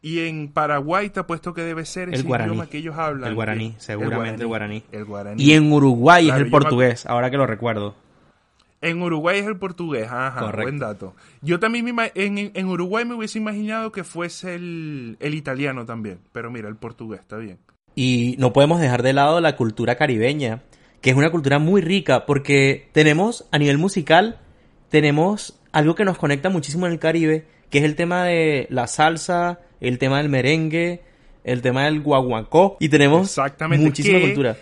Y 0.00 0.20
en 0.20 0.52
Paraguay 0.52 1.10
te 1.10 1.20
apuesto 1.20 1.52
que 1.54 1.62
debe 1.62 1.84
ser 1.84 2.08
ese 2.10 2.18
El 2.20 2.26
guaraní. 2.26 2.52
idioma 2.52 2.68
que 2.68 2.78
ellos 2.78 2.96
hablan. 2.96 3.28
El 3.28 3.34
guaraní, 3.34 3.74
seguramente 3.78 4.42
el 4.42 4.46
guaraní. 4.48 4.84
El 4.92 5.04
guaraní. 5.04 5.42
Y 5.42 5.52
en 5.54 5.72
Uruguay 5.72 6.24
Claro, 6.26 6.36
es 6.36 6.40
el 6.40 6.46
me- 6.46 6.50
portugués, 6.52 7.06
ahora 7.06 7.30
que 7.30 7.36
lo 7.36 7.46
recuerdo. 7.46 7.94
En 8.80 9.02
Uruguay 9.02 9.40
es 9.40 9.46
el 9.46 9.56
portugués, 9.56 10.06
ajá, 10.08 10.38
Correcto. 10.38 10.62
buen 10.62 10.78
dato. 10.78 11.14
Yo 11.42 11.58
también 11.58 11.84
me 11.92 12.12
en- 12.14 12.52
en 12.54 12.66
Uruguay 12.66 13.04
me 13.04 13.14
hubiese 13.14 13.38
imaginado 13.38 13.90
que 13.90 14.04
fuese 14.04 14.54
el, 14.54 15.16
el 15.18 15.34
italiano 15.34 15.84
también, 15.84 16.20
pero 16.32 16.48
mira, 16.52 16.68
el 16.68 16.76
portugués, 16.76 17.18
está 17.20 17.36
bien. 17.38 17.58
Y 17.96 18.36
no 18.38 18.52
podemos 18.52 18.80
dejar 18.80 19.02
de 19.02 19.12
lado 19.14 19.40
la 19.40 19.56
cultura 19.56 19.96
caribeña, 19.96 20.62
que 21.00 21.10
es 21.10 21.16
una 21.16 21.30
cultura 21.32 21.58
muy 21.58 21.80
rica, 21.80 22.24
porque 22.24 22.88
tenemos, 22.92 23.48
a 23.50 23.58
nivel 23.58 23.78
musical, 23.78 24.38
tenemos 24.90 25.58
algo 25.72 25.96
que 25.96 26.04
nos 26.04 26.16
conecta 26.18 26.48
muchísimo 26.48 26.86
en 26.86 26.92
el 26.92 26.98
Caribe, 27.00 27.46
que 27.70 27.78
es 27.78 27.84
el 27.84 27.96
tema 27.96 28.24
de 28.24 28.68
la 28.70 28.86
salsa, 28.86 29.58
el 29.80 29.98
tema 29.98 30.18
del 30.18 30.28
merengue, 30.28 31.02
el 31.44 31.62
tema 31.62 31.84
del 31.84 32.00
guaguancó, 32.00 32.76
y 32.80 32.88
tenemos 32.88 33.28
Exactamente, 33.28 33.84
muchísima 33.84 34.18
que- 34.18 34.24
cultura. 34.26 34.56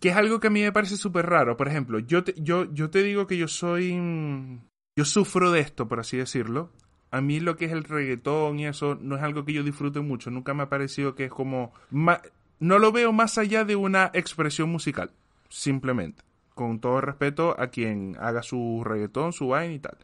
Que 0.00 0.08
es 0.08 0.16
algo 0.16 0.40
que 0.40 0.48
a 0.48 0.50
mí 0.50 0.60
me 0.62 0.72
parece 0.72 0.96
súper 0.96 1.26
raro. 1.26 1.56
Por 1.56 1.68
ejemplo, 1.68 2.00
yo 2.00 2.24
te, 2.24 2.34
yo, 2.36 2.64
yo 2.74 2.90
te 2.90 3.04
digo 3.04 3.26
que 3.28 3.36
yo 3.36 3.46
soy... 3.46 3.92
mm, 3.94 4.58
Yo 4.96 5.04
sufro 5.04 5.52
de 5.52 5.60
esto, 5.60 5.86
por 5.86 6.00
así 6.00 6.16
decirlo. 6.16 6.70
A 7.12 7.20
mí 7.20 7.38
lo 7.38 7.56
que 7.56 7.66
es 7.66 7.72
el 7.72 7.84
reggaetón 7.84 8.58
y 8.58 8.66
eso 8.66 8.98
no 9.00 9.14
es 9.16 9.22
algo 9.22 9.44
que 9.44 9.52
yo 9.52 9.62
disfrute 9.62 10.00
mucho. 10.00 10.30
Nunca 10.32 10.54
me 10.54 10.64
ha 10.64 10.68
parecido 10.68 11.14
que 11.14 11.26
es 11.26 11.30
como... 11.30 11.72
no 11.90 12.78
lo 12.80 12.90
veo 12.90 13.12
más 13.12 13.38
allá 13.38 13.64
de 13.64 13.76
una 13.76 14.10
expresión 14.12 14.70
musical. 14.70 15.12
Simplemente. 15.48 16.22
Con 16.54 16.80
todo 16.80 17.00
respeto 17.00 17.54
a 17.58 17.68
quien 17.68 18.16
haga 18.18 18.42
su 18.42 18.82
reggaetón, 18.84 19.32
su 19.32 19.48
vaina 19.48 19.74
y 19.74 19.78
tal. 19.78 19.96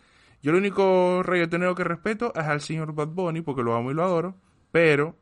Yo 0.42 0.52
el 0.52 0.58
único 0.58 1.22
reggaetonero 1.24 1.74
que 1.74 1.82
respeto 1.84 2.32
es 2.36 2.44
al 2.44 2.60
señor 2.60 2.94
Bad 2.94 3.08
Bunny 3.08 3.40
porque 3.40 3.62
lo 3.64 3.74
amo 3.74 3.90
y 3.90 3.94
lo 3.94 4.04
adoro. 4.04 4.36
Pero 4.72 5.16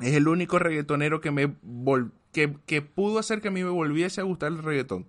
es 0.00 0.14
el 0.14 0.28
único 0.28 0.58
reggaetonero 0.58 1.20
que 1.20 1.30
me 1.30 1.48
vol- 1.48 2.10
que, 2.32 2.56
que 2.66 2.82
pudo 2.82 3.18
hacer 3.18 3.40
que 3.40 3.48
a 3.48 3.50
mí 3.50 3.62
me 3.64 3.70
volviese 3.70 4.20
a 4.20 4.24
gustar 4.24 4.52
el 4.52 4.62
reggaetón. 4.62 5.06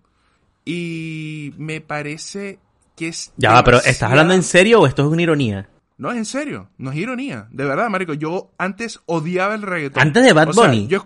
Y 0.65 1.54
me 1.58 1.82
parece 1.82 2.60
que 2.95 3.08
es. 3.10 3.34
Ya 3.38 3.52
va, 3.54 3.63
pero 3.63 3.78
¿estás 3.78 3.86
demasiado- 4.00 4.12
hablando 4.12 4.34
en 4.36 4.43
serio 4.43 4.82
o 4.82 4.88
esto 4.88 5.04
es 5.04 5.08
una 5.10 5.21
ironía? 5.21 5.69
No, 5.97 6.12
es 6.12 6.17
en 6.17 6.26
serio, 6.26 6.69
no 6.78 6.91
es 6.91 6.97
ironía. 6.97 7.47
De 7.52 7.63
verdad, 7.65 7.89
marico, 7.89 8.13
yo 8.13 8.52
antes 8.58 9.00
odiaba 9.06 9.54
el 9.54 9.62
reggaetón. 9.62 10.02
¿Antes 10.02 10.24
de 10.24 10.34
Bad 10.34 10.50
O 10.50 10.54
sea, 10.54 10.65
Bunny? 10.67 10.88
yo, 10.88 11.06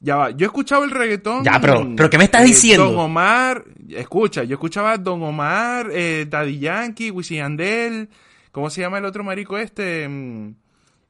ya 0.00 0.16
va, 0.16 0.30
yo 0.30 0.46
escuchaba 0.46 0.84
el 0.84 0.92
reggaetón. 0.92 1.42
Ya, 1.44 1.60
pero- 1.60 1.84
pero 1.96 2.08
¿qué 2.08 2.18
me 2.18 2.24
estás 2.24 2.42
eh, 2.42 2.46
diciendo? 2.46 2.86
Don 2.86 2.98
Omar, 3.00 3.64
escucha, 3.90 4.44
yo 4.44 4.54
escuchaba 4.54 4.92
a 4.92 4.98
Don 4.98 5.20
Omar, 5.22 5.88
eh, 5.92 6.26
Daddy 6.30 6.60
Yankee, 6.60 7.10
Wisin 7.10 7.36
y 7.36 7.40
Yandel, 7.40 8.08
¿cómo 8.52 8.70
se 8.70 8.80
llama 8.82 8.98
el 8.98 9.04
otro 9.04 9.24
marico 9.24 9.58
este? 9.58 10.08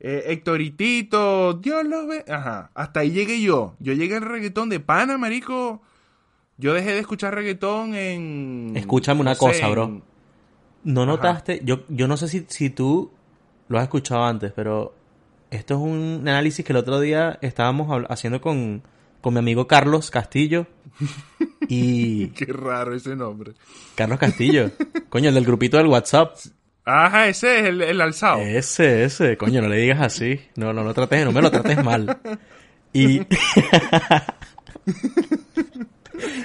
Eh, 0.00 0.24
Hectoritito, 0.28 1.54
Dios 1.54 1.84
lo 1.84 2.06
ve. 2.06 2.24
Ajá, 2.28 2.70
hasta 2.74 3.00
ahí 3.00 3.11
llegué 3.11 3.40
yo. 3.40 3.74
Yo 3.80 3.92
llegué 3.94 4.16
al 4.16 4.22
reggaetón 4.22 4.68
de 4.68 4.80
pana, 4.80 5.18
marico. 5.18 5.82
Yo 6.56 6.72
dejé 6.74 6.92
de 6.92 6.98
escuchar 7.00 7.34
reggaetón 7.34 7.94
en... 7.94 8.72
Escúchame 8.76 9.20
una 9.20 9.30
no 9.30 9.34
sé, 9.34 9.40
cosa, 9.40 9.68
bro. 9.68 9.84
en- 9.84 10.02
¿No 10.84 11.02
Ajá. 11.02 11.11
notaste? 11.12 11.61
Yo, 11.64 11.80
yo 11.88 12.06
no 12.08 12.16
sé 12.16 12.28
si, 12.28 12.46
si 12.48 12.70
tú 12.70 13.11
lo 13.68 13.78
has 13.78 13.84
escuchado 13.84 14.24
antes, 14.24 14.52
pero 14.54 14.94
esto 15.50 15.74
es 15.74 15.80
un 15.80 16.20
análisis 16.28 16.64
que 16.64 16.72
el 16.72 16.78
otro 16.78 17.00
día 17.00 17.38
estábamos 17.42 18.04
haciendo 18.08 18.40
con, 18.40 18.82
con 19.20 19.34
mi 19.34 19.40
amigo 19.40 19.66
Carlos 19.66 20.11
Castillo. 20.11 20.66
Y 21.68 22.28
Qué 22.34 22.46
raro 22.46 22.94
ese 22.94 23.14
nombre. 23.16 23.52
Carlos 23.94 24.18
Castillo, 24.18 24.70
coño, 25.08 25.28
el 25.28 25.34
del 25.34 25.44
grupito 25.44 25.76
del 25.76 25.87
WhatsApp. 25.88 26.37
Ajá, 26.90 27.29
ese 27.29 27.61
es 27.61 27.66
el, 27.66 27.83
el 27.83 28.01
alzado. 28.01 28.38
Ese, 28.40 29.05
ese, 29.05 29.37
coño, 29.37 29.61
no 29.61 29.68
le 29.68 29.77
digas 29.77 30.01
así. 30.01 30.40
No, 30.57 30.72
no 30.72 30.83
lo 30.83 30.94
trates, 30.94 31.24
no 31.24 31.33
me 31.33 31.42
lo 31.42 31.51
trates 31.51 31.85
mal. 31.85 32.18
Y. 32.92 33.20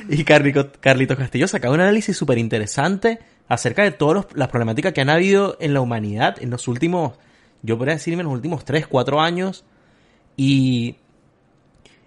y 0.10 0.24
Carlico- 0.26 0.70
Carlitos 0.80 1.18
Castillo 1.18 1.48
sacaba 1.48 1.74
un 1.74 1.82
análisis 1.82 2.16
súper 2.18 2.38
interesante 2.38 3.20
acerca 3.48 3.84
de 3.84 3.92
todas 3.92 4.26
las 4.36 4.48
problemáticas 4.50 4.94
que 4.94 5.02
han 5.02 5.10
habido 5.10 5.58
en 5.60 5.74
la 5.74 5.82
humanidad 5.82 6.36
en 6.42 6.50
los 6.50 6.68
últimos, 6.68 7.14
yo 7.62 7.78
podría 7.78 7.96
decirme, 7.96 8.22
en 8.22 8.26
los 8.26 8.34
últimos 8.36 8.66
3, 8.66 8.88
4 8.88 9.22
años. 9.22 9.66
Y 10.36 10.96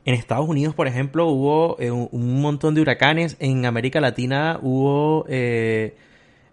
en 0.04 0.14
Estados 0.14 0.48
Unidos, 0.48 0.74
por 0.74 0.86
ejemplo, 0.88 1.26
hubo 1.28 1.76
eh, 1.80 1.90
un 1.90 2.40
montón 2.42 2.74
de 2.74 2.80
huracanes. 2.80 3.36
En 3.38 3.64
América 3.66 4.00
Latina 4.00 4.58
hubo. 4.62 5.24
eh, 5.28 5.96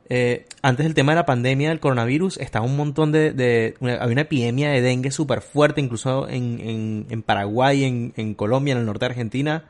eh, 0.10 0.46
antes 0.62 0.86
del 0.86 0.94
tema 0.94 1.14
de 1.14 1.18
la 1.18 1.26
pandemia 1.26 1.70
del 1.70 1.80
coronavirus, 1.80 2.38
estaba 2.38 2.66
un 2.66 2.76
montón 2.76 3.12
de. 3.12 3.32
de- 3.32 3.76
una- 3.80 3.96
había 3.96 4.14
una 4.14 4.22
epidemia 4.22 4.70
de 4.70 4.82
dengue 4.82 5.12
súper 5.12 5.42
fuerte, 5.42 5.82
incluso 5.82 6.28
en, 6.30 6.60
en, 6.60 7.06
en 7.10 7.22
Paraguay, 7.22 7.84
en, 7.86 8.14
en 8.18 8.34
Colombia, 8.34 8.74
en 8.74 8.80
el 8.80 8.86
norte 8.86 9.06
de 9.06 9.12
Argentina. 9.12 9.66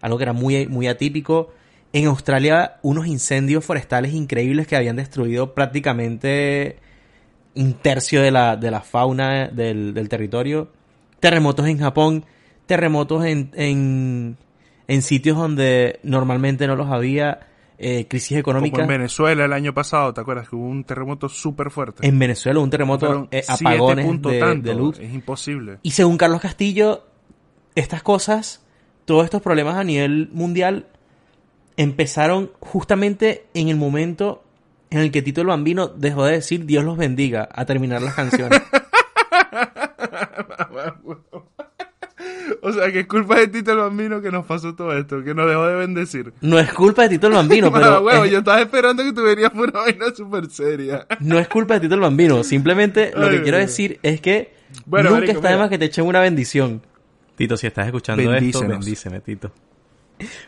Algo 0.00 0.18
que 0.18 0.24
era 0.24 0.32
muy, 0.32 0.66
muy 0.66 0.86
atípico. 0.88 1.52
En 1.92 2.06
Australia, 2.06 2.76
unos 2.82 3.06
incendios 3.06 3.64
forestales 3.64 4.14
increíbles 4.14 4.66
que 4.66 4.76
habían 4.76 4.96
destruido 4.96 5.54
prácticamente 5.54 6.76
un 7.54 7.74
tercio 7.74 8.22
de 8.22 8.30
la, 8.30 8.56
de 8.56 8.70
la 8.70 8.80
fauna 8.80 9.48
del, 9.48 9.92
del 9.92 10.08
territorio. 10.08 10.68
Terremotos 11.20 11.66
en 11.66 11.78
Japón, 11.78 12.24
terremotos 12.66 13.24
en, 13.26 13.50
en, 13.54 14.36
en 14.88 15.02
sitios 15.02 15.36
donde 15.36 16.00
normalmente 16.02 16.66
no 16.66 16.76
los 16.76 16.90
había, 16.90 17.40
eh, 17.78 18.06
crisis 18.08 18.42
Como 18.42 18.58
económica. 18.58 18.82
en 18.82 18.88
Venezuela 18.88 19.44
el 19.44 19.52
año 19.52 19.74
pasado, 19.74 20.14
¿te 20.14 20.20
acuerdas? 20.20 20.48
Que 20.48 20.56
hubo 20.56 20.66
un 20.66 20.84
terremoto 20.84 21.28
súper 21.28 21.70
fuerte. 21.70 22.06
En 22.06 22.18
Venezuela 22.18 22.60
un 22.60 22.70
terremoto, 22.70 23.28
eh, 23.30 23.44
apagones 23.46 24.22
de, 24.22 24.38
tanto, 24.38 24.68
de 24.68 24.74
luz. 24.74 24.98
Es 24.98 25.12
imposible. 25.12 25.78
Y 25.82 25.92
según 25.92 26.16
Carlos 26.16 26.40
Castillo, 26.40 27.04
estas 27.74 28.02
cosas 28.02 28.64
todos 29.04 29.24
estos 29.24 29.42
problemas 29.42 29.76
a 29.76 29.84
nivel 29.84 30.28
mundial 30.32 30.86
empezaron 31.76 32.52
justamente 32.60 33.46
en 33.54 33.68
el 33.68 33.76
momento 33.76 34.44
en 34.90 35.00
el 35.00 35.10
que 35.10 35.22
Tito 35.22 35.40
el 35.40 35.48
Bambino 35.48 35.88
dejó 35.88 36.24
de 36.24 36.32
decir 36.32 36.66
Dios 36.66 36.84
los 36.84 36.96
bendiga 36.96 37.48
a 37.52 37.64
terminar 37.64 38.02
las 38.02 38.14
canciones. 38.14 38.62
o 42.62 42.72
sea, 42.72 42.90
que 42.92 43.00
es 43.00 43.06
culpa 43.06 43.38
de 43.38 43.48
Tito 43.48 43.72
el 43.72 43.78
Bambino 43.78 44.20
que 44.20 44.30
nos 44.30 44.44
pasó 44.46 44.74
todo 44.74 44.96
esto, 44.96 45.22
que 45.22 45.34
nos 45.34 45.48
dejó 45.48 45.66
de 45.66 45.74
bendecir. 45.76 46.32
No 46.40 46.58
es 46.58 46.72
culpa 46.72 47.02
de 47.02 47.10
Tito 47.10 47.26
el 47.28 47.32
Bambino, 47.34 47.72
pero... 47.72 48.02
Bueno, 48.02 48.24
es- 48.24 48.30
yo 48.32 48.38
estaba 48.38 48.60
esperando 48.60 49.02
que 49.02 49.12
tú 49.12 49.22
venías 49.22 49.50
por 49.50 49.68
una 49.70 49.80
vaina 49.80 50.06
súper 50.14 50.48
seria. 50.50 51.06
No 51.20 51.38
es 51.38 51.48
culpa 51.48 51.74
de 51.74 51.80
Tito 51.80 51.94
el 51.94 52.00
Bambino, 52.00 52.42
simplemente 52.44 53.12
lo 53.16 53.28
que 53.28 53.42
quiero 53.42 53.58
decir 53.58 53.98
es 54.02 54.20
que 54.20 54.54
Bueno, 54.86 55.10
nunca 55.10 55.20
marico, 55.20 55.38
está 55.38 55.50
de 55.50 55.56
más 55.58 55.68
que 55.68 55.78
te 55.78 55.84
echen 55.86 56.06
una 56.06 56.20
bendición. 56.20 56.82
Tito, 57.36 57.56
si 57.56 57.66
estás 57.66 57.86
escuchando 57.86 58.22
esto, 58.22 58.32
Bendícenos. 58.34 58.68
bendíceme, 58.68 59.20
Tito. 59.20 59.52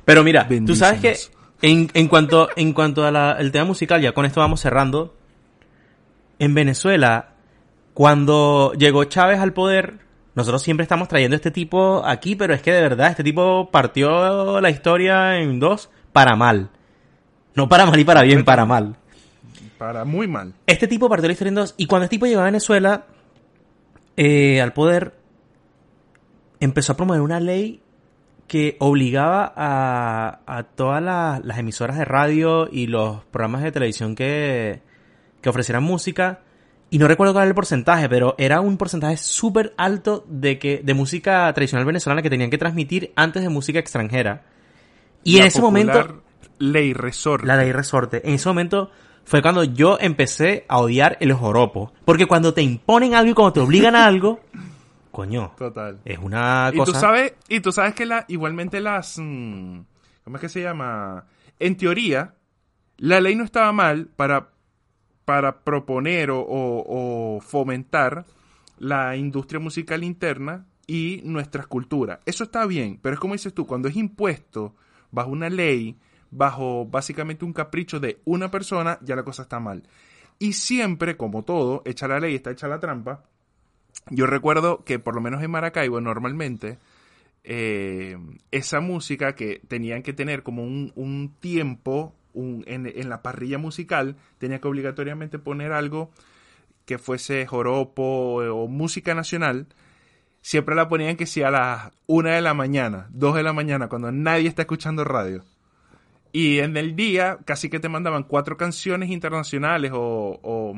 Pero 0.04 0.22
mira, 0.22 0.46
tú 0.66 0.76
sabes 0.76 1.00
que 1.00 1.16
en 1.62 2.09
cuanto 2.09 2.48
en 2.57 2.72
cuanto 2.72 3.04
al 3.07 3.50
tema 3.52 3.64
musical, 3.64 4.00
ya 4.02 4.12
con 4.12 4.24
esto 4.26 4.40
vamos 4.40 4.61
cerrando. 4.61 5.14
En 6.38 6.52
Venezuela, 6.54 7.30
cuando 7.94 8.72
llegó 8.76 9.04
Chávez 9.04 9.38
al 9.38 9.52
poder, 9.52 9.94
nosotros 10.35 10.62
siempre 10.62 10.83
estamos 10.83 11.09
trayendo 11.09 11.35
a 11.35 11.38
este 11.38 11.51
tipo 11.51 12.03
aquí, 12.05 12.35
pero 12.37 12.55
es 12.55 12.62
que 12.62 12.73
de 12.73 12.81
verdad 12.83 13.11
este 13.11 13.23
tipo 13.25 13.70
partió 13.70 14.61
la 14.61 14.70
historia 14.70 15.38
en 15.38 15.61
dos 15.61 15.90
para 16.12 16.35
mal. 16.37 16.70
No 17.55 17.68
para 17.68 17.87
mal 17.87 17.99
y 18.01 18.05
para 18.05 18.23
bien, 18.23 18.44
para 18.44 18.64
mal. 18.66 18.97
Para 19.79 20.05
muy 20.05 20.27
mal. 20.27 20.55
Este 20.66 20.88
tipo 20.88 21.09
partió 21.09 21.29
la 21.29 21.33
historia 21.33 21.51
en 21.51 21.55
dos. 21.57 21.75
Y 21.77 21.87
cuando 21.87 22.05
este 22.05 22.16
tipo 22.16 22.27
llegó 22.27 22.40
a 22.40 22.44
Venezuela 22.44 23.05
eh, 24.16 24.61
al 24.61 24.73
poder, 24.73 25.14
empezó 26.61 26.92
a 26.92 26.97
promover 26.97 27.20
una 27.20 27.40
ley 27.40 27.81
que 28.47 28.77
obligaba 28.79 29.53
a, 29.57 30.40
a 30.47 30.62
todas 30.64 31.03
la- 31.03 31.40
las 31.42 31.59
emisoras 31.59 31.97
de 31.97 32.05
radio 32.05 32.68
y 32.70 32.87
los 32.87 33.25
programas 33.27 33.62
de 33.62 33.73
televisión 33.73 34.14
que, 34.14 34.81
que 35.40 35.49
ofrecieran 35.49 35.83
música. 35.83 36.40
Y 36.94 36.98
no 36.98 37.09
recuerdo 37.09 37.33
cuál 37.33 37.42
era 37.42 37.48
el 37.48 37.57
porcentaje, 37.57 38.09
pero 38.09 38.37
era 38.38 38.61
un 38.61 38.76
porcentaje 38.76 39.16
súper 39.16 39.74
alto 39.76 40.24
de 40.28 40.61
que 40.61 40.80
de 40.85 40.94
música 40.94 41.52
tradicional 41.52 41.85
venezolana 41.85 42.22
que 42.22 42.30
tenían 42.30 42.50
que 42.50 42.57
transmitir 42.57 43.12
antes 43.16 43.42
de 43.42 43.48
música 43.48 43.80
extranjera. 43.80 44.44
Y 45.24 45.38
en 45.38 45.46
ese 45.46 45.61
momento 45.61 46.22
Ley 46.61 46.92
resorte. 46.92 47.48
la 47.48 47.57
ley 47.57 47.72
resorte. 47.72 48.22
En 48.24 48.35
ese 48.35 48.48
momento 48.48 48.92
fue 49.24 49.42
cuando 49.42 49.64
yo 49.64 49.98
empecé 50.00 50.66
a 50.68 50.78
odiar 50.78 51.16
el 51.18 51.33
joropo. 51.33 51.92
Porque 52.04 52.26
cuando 52.26 52.54
te 52.54 52.62
imponen 52.62 53.16
algo 53.16 53.33
y 53.33 53.35
cuando 53.35 53.54
te 53.54 53.61
obligan 53.61 53.96
a 53.96 54.07
algo, 54.07 54.38
coño, 55.11 55.52
Total. 55.59 55.98
es 56.04 56.20
una 56.20 56.70
Y 56.72 56.76
cosa... 56.76 56.92
tú 56.92 56.98
sabes, 57.00 57.33
y 57.48 57.59
tú 57.59 57.72
sabes 57.72 57.94
que 57.96 58.07
la, 58.07 58.24
igualmente 58.28 58.80
las, 58.80 59.18
mm, 59.18 59.80
¿cómo 60.22 60.37
es 60.37 60.40
que 60.40 60.48
se 60.48 60.62
llama? 60.62 61.24
En 61.59 61.76
teoría, 61.76 62.35
la 62.98 63.20
ley 63.20 63.35
no 63.35 63.42
estaba 63.42 63.72
mal 63.72 64.07
para, 64.14 64.50
para 65.24 65.60
proponer 65.64 66.30
o, 66.30 66.44
o- 66.46 67.40
fomentar 67.40 68.24
la 68.78 69.16
industria 69.16 69.60
musical 69.60 70.04
interna 70.04 70.66
y 70.87 71.20
nuestras 71.24 71.66
culturas. 71.66 72.18
Eso 72.26 72.44
está 72.44 72.66
bien, 72.66 72.98
pero 73.00 73.14
es 73.14 73.20
como 73.20 73.34
dices 73.34 73.54
tú, 73.54 73.66
cuando 73.66 73.88
es 73.88 73.96
impuesto 73.96 74.74
bajo 75.10 75.30
una 75.30 75.48
ley, 75.48 75.96
bajo 76.30 76.84
básicamente 76.87 77.44
un 77.44 77.52
capricho 77.52 78.00
de 78.00 78.20
una 78.24 78.50
persona, 78.50 78.98
ya 79.02 79.16
la 79.16 79.22
cosa 79.22 79.42
está 79.42 79.60
mal. 79.60 79.84
Y 80.38 80.54
siempre, 80.54 81.16
como 81.16 81.44
todo, 81.44 81.82
echa 81.84 82.08
la 82.08 82.18
ley, 82.20 82.34
está 82.34 82.50
hecha 82.50 82.68
la 82.68 82.80
trampa. 82.80 83.24
Yo 84.10 84.26
recuerdo 84.26 84.84
que 84.84 84.98
por 84.98 85.14
lo 85.14 85.20
menos 85.20 85.42
en 85.42 85.50
Maracaibo 85.52 86.00
normalmente 86.00 86.78
eh, 87.44 88.18
esa 88.50 88.80
música 88.80 89.34
que 89.34 89.60
tenían 89.68 90.02
que 90.02 90.12
tener 90.12 90.42
como 90.42 90.64
un 90.64 91.34
tiempo 91.40 92.14
un- 92.35 92.64
en, 92.66 93.09
la 93.09 93.23
parrilla 93.23 93.59
musical, 93.59 94.16
tenía 94.38 94.61
que 94.61 94.68
obligatoriamente 94.68 95.38
poner 95.38 95.73
algo 95.73 96.11
que 96.85 96.99
fuese 96.99 97.47
joropo 97.47 98.03
o 98.44 98.68
música 98.68 99.14
nacional. 99.14 99.66
Siempre 100.42 100.75
la 100.75 100.88
ponían 100.88 101.16
que 101.16 101.25
sea 101.27 101.49
a 101.49 101.51
las 101.51 101.92
una 102.07 102.33
de 102.35 102.42
la 102.42 102.53
mañana, 102.53 103.09
dos 103.11 103.35
de 103.35 103.42
la 103.42 103.55
mañana, 103.55 103.88
cuando 103.88 104.12
nadie 104.12 104.49
está 104.49 104.62
escuchando 104.62 105.03
radio. 105.05 105.42
Y 106.33 106.59
en 106.59 106.77
el 106.77 106.97
día 106.97 107.38
casi 107.44 107.70
que 107.70 107.79
te 107.81 107.88
mandaban 107.88 108.25
cuatro 108.25 108.57
canciones 108.57 109.09
internacionales 109.11 109.92
o, 109.94 110.40
o, 110.42 110.75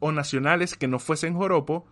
o- 0.00 0.12
nacionales 0.12 0.76
que 0.76 0.86
no 0.88 0.98
fuesen 1.00 1.34
joropo 1.34 1.84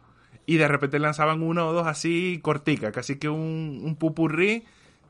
y 0.46 0.57
de 0.57 0.68
repente 0.68 0.99
lanzaban 1.01 1.42
una 1.42 1.66
o 1.66 1.72
dos 1.72 1.87
así 1.88 2.38
cortica, 2.42 2.92
casi 2.92 3.16
que 3.18 3.29
un 3.29 3.96
pupurrí, 3.99 4.64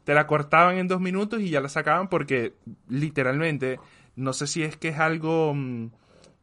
te 0.06 0.14
la 0.14 0.28
cortaban 0.28 0.78
en 0.78 0.86
dos 0.86 1.00
minutos 1.00 1.40
y 1.40 1.50
ya 1.50 1.60
la 1.60 1.68
sacaban 1.68 2.08
porque 2.08 2.54
literalmente, 2.88 3.80
no 4.14 4.32
sé 4.32 4.46
si 4.46 4.62
es 4.62 4.76
que 4.76 4.88
es 4.88 4.98
algo, 5.00 5.52
mm, 5.52 5.90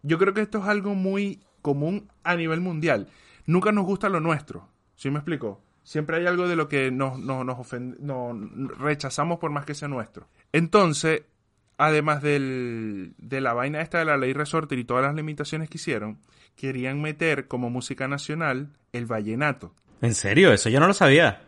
yo 0.04 0.18
creo 0.20 0.34
que 0.34 0.42
esto 0.42 0.58
es 0.60 0.66
algo 0.66 0.96
muy 0.96 1.40
común 1.62 2.10
a 2.26 2.36
nivel 2.36 2.60
mundial. 2.60 3.08
Nunca 3.46 3.72
nos 3.72 3.86
gusta 3.86 4.10
lo 4.10 4.20
nuestro, 4.20 4.68
¿sí 4.96 5.10
me 5.10 5.20
explico? 5.20 5.62
Siempre 5.82 6.18
hay 6.18 6.28
algo 6.28 6.48
de 6.50 6.58
lo 6.58 6.68
que 6.68 6.92
nos, 6.92 7.18
nos, 7.20 7.46
nos 7.46 7.58
ofende- 7.58 7.98
no, 8.00 8.34
rechazamos 8.80 9.40
por 9.40 9.50
más 9.52 9.66
que 9.66 9.76
sea 9.76 9.88
nuestro. 9.88 10.28
Entonces, 10.52 11.24
además 11.78 12.22
del, 12.22 13.14
de 13.18 13.40
la 13.40 13.54
vaina 13.54 13.80
esta 13.82 14.00
de 14.00 14.06
la 14.06 14.18
ley 14.18 14.34
resorte 14.34 14.76
y 14.76 14.84
todas 14.84 15.06
las 15.06 15.16
limitaciones 15.16 15.70
que 15.70 15.78
hicieron, 15.78 16.20
querían 16.58 17.02
meter 17.02 17.48
como 17.48 17.70
música 17.70 18.10
nacional 18.10 18.74
el 18.92 19.06
vallenato. 19.06 19.74
¿En 20.02 20.14
serio? 20.16 20.52
Eso 20.52 20.68
yo 20.70 20.82
no 20.82 20.88
lo 20.88 20.94
sabía. 20.94 21.42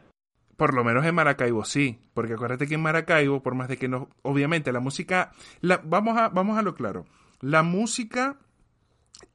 Por 0.57 0.73
lo 0.73 0.83
menos 0.83 1.05
en 1.05 1.15
Maracaibo 1.15 1.65
sí, 1.65 1.99
porque 2.13 2.33
acuérdate 2.33 2.67
que 2.67 2.75
en 2.75 2.81
Maracaibo, 2.81 3.43
por 3.43 3.55
más 3.55 3.67
de 3.67 3.77
que 3.77 3.87
no, 3.87 4.09
obviamente 4.21 4.71
la 4.71 4.79
música, 4.79 5.31
la, 5.59 5.81
vamos 5.83 6.17
a, 6.17 6.29
vamos 6.29 6.57
a 6.57 6.61
lo 6.61 6.75
claro, 6.75 7.05
la 7.41 7.61
música 7.61 8.37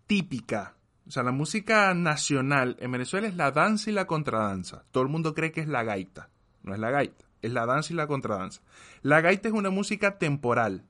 típica, 0.06 0.76
o 1.06 1.10
sea, 1.10 1.22
la 1.22 1.32
música 1.32 1.92
nacional 1.92 2.76
en 2.80 2.92
Venezuela 2.92 3.28
es 3.28 3.36
la 3.36 3.50
danza 3.50 3.90
y 3.90 3.92
la 3.92 4.06
contradanza. 4.06 4.84
Todo 4.90 5.02
el 5.02 5.08
mundo 5.08 5.34
cree 5.34 5.52
que 5.52 5.60
es 5.60 5.68
la 5.68 5.82
gaita, 5.82 6.30
no 6.62 6.72
es 6.72 6.80
la 6.80 6.90
gaita, 6.90 7.26
es 7.42 7.52
la 7.52 7.66
danza 7.66 7.92
y 7.92 7.96
la 7.96 8.06
contradanza. 8.06 8.62
La 9.02 9.20
gaita 9.20 9.48
es 9.48 9.54
una 9.54 9.70
música 9.70 10.18
temporal 10.18 10.84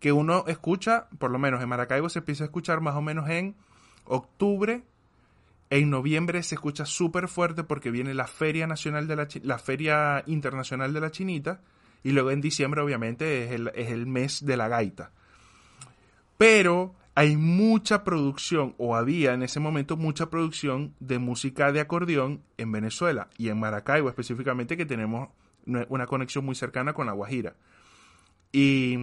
que 0.00 0.12
uno 0.12 0.44
escucha, 0.48 1.08
por 1.18 1.30
lo 1.30 1.38
menos 1.38 1.62
en 1.62 1.68
Maracaibo 1.68 2.08
se 2.08 2.20
empieza 2.20 2.44
a 2.44 2.46
escuchar 2.46 2.80
más 2.80 2.96
o 2.96 3.02
menos 3.02 3.28
en 3.28 3.54
octubre, 4.04 4.82
en 5.70 5.88
noviembre 5.88 6.42
se 6.42 6.56
escucha 6.56 6.84
súper 6.84 7.28
fuerte 7.28 7.64
porque 7.64 7.90
viene 7.90 8.12
la 8.12 8.26
Feria 8.26 8.66
Nacional 8.66 9.06
de 9.06 9.16
la, 9.16 9.28
la 9.42 9.58
Feria 9.58 10.22
Internacional 10.26 10.92
de 10.92 11.00
la 11.00 11.10
Chinita 11.10 11.60
y 12.02 12.10
luego 12.10 12.32
en 12.32 12.40
diciembre 12.40 12.80
obviamente 12.80 13.44
es 13.44 13.52
el, 13.52 13.70
es 13.74 13.90
el 13.90 14.06
mes 14.06 14.44
de 14.44 14.56
la 14.56 14.68
gaita. 14.68 15.12
Pero 16.36 16.94
hay 17.14 17.36
mucha 17.36 18.02
producción, 18.02 18.74
o 18.78 18.96
había 18.96 19.32
en 19.34 19.42
ese 19.42 19.60
momento 19.60 19.96
mucha 19.96 20.30
producción 20.30 20.94
de 21.00 21.18
música 21.18 21.70
de 21.70 21.80
acordeón 21.80 22.42
en 22.56 22.72
Venezuela 22.72 23.28
y 23.36 23.48
en 23.48 23.60
Maracaibo 23.60 24.08
específicamente 24.08 24.76
que 24.76 24.86
tenemos 24.86 25.28
una 25.66 25.86
una 25.88 26.06
conexión 26.06 26.44
muy 26.44 26.54
cercana 26.54 26.94
con 26.94 27.06
la 27.06 27.12
Guajira. 27.12 27.54
Y, 28.52 28.96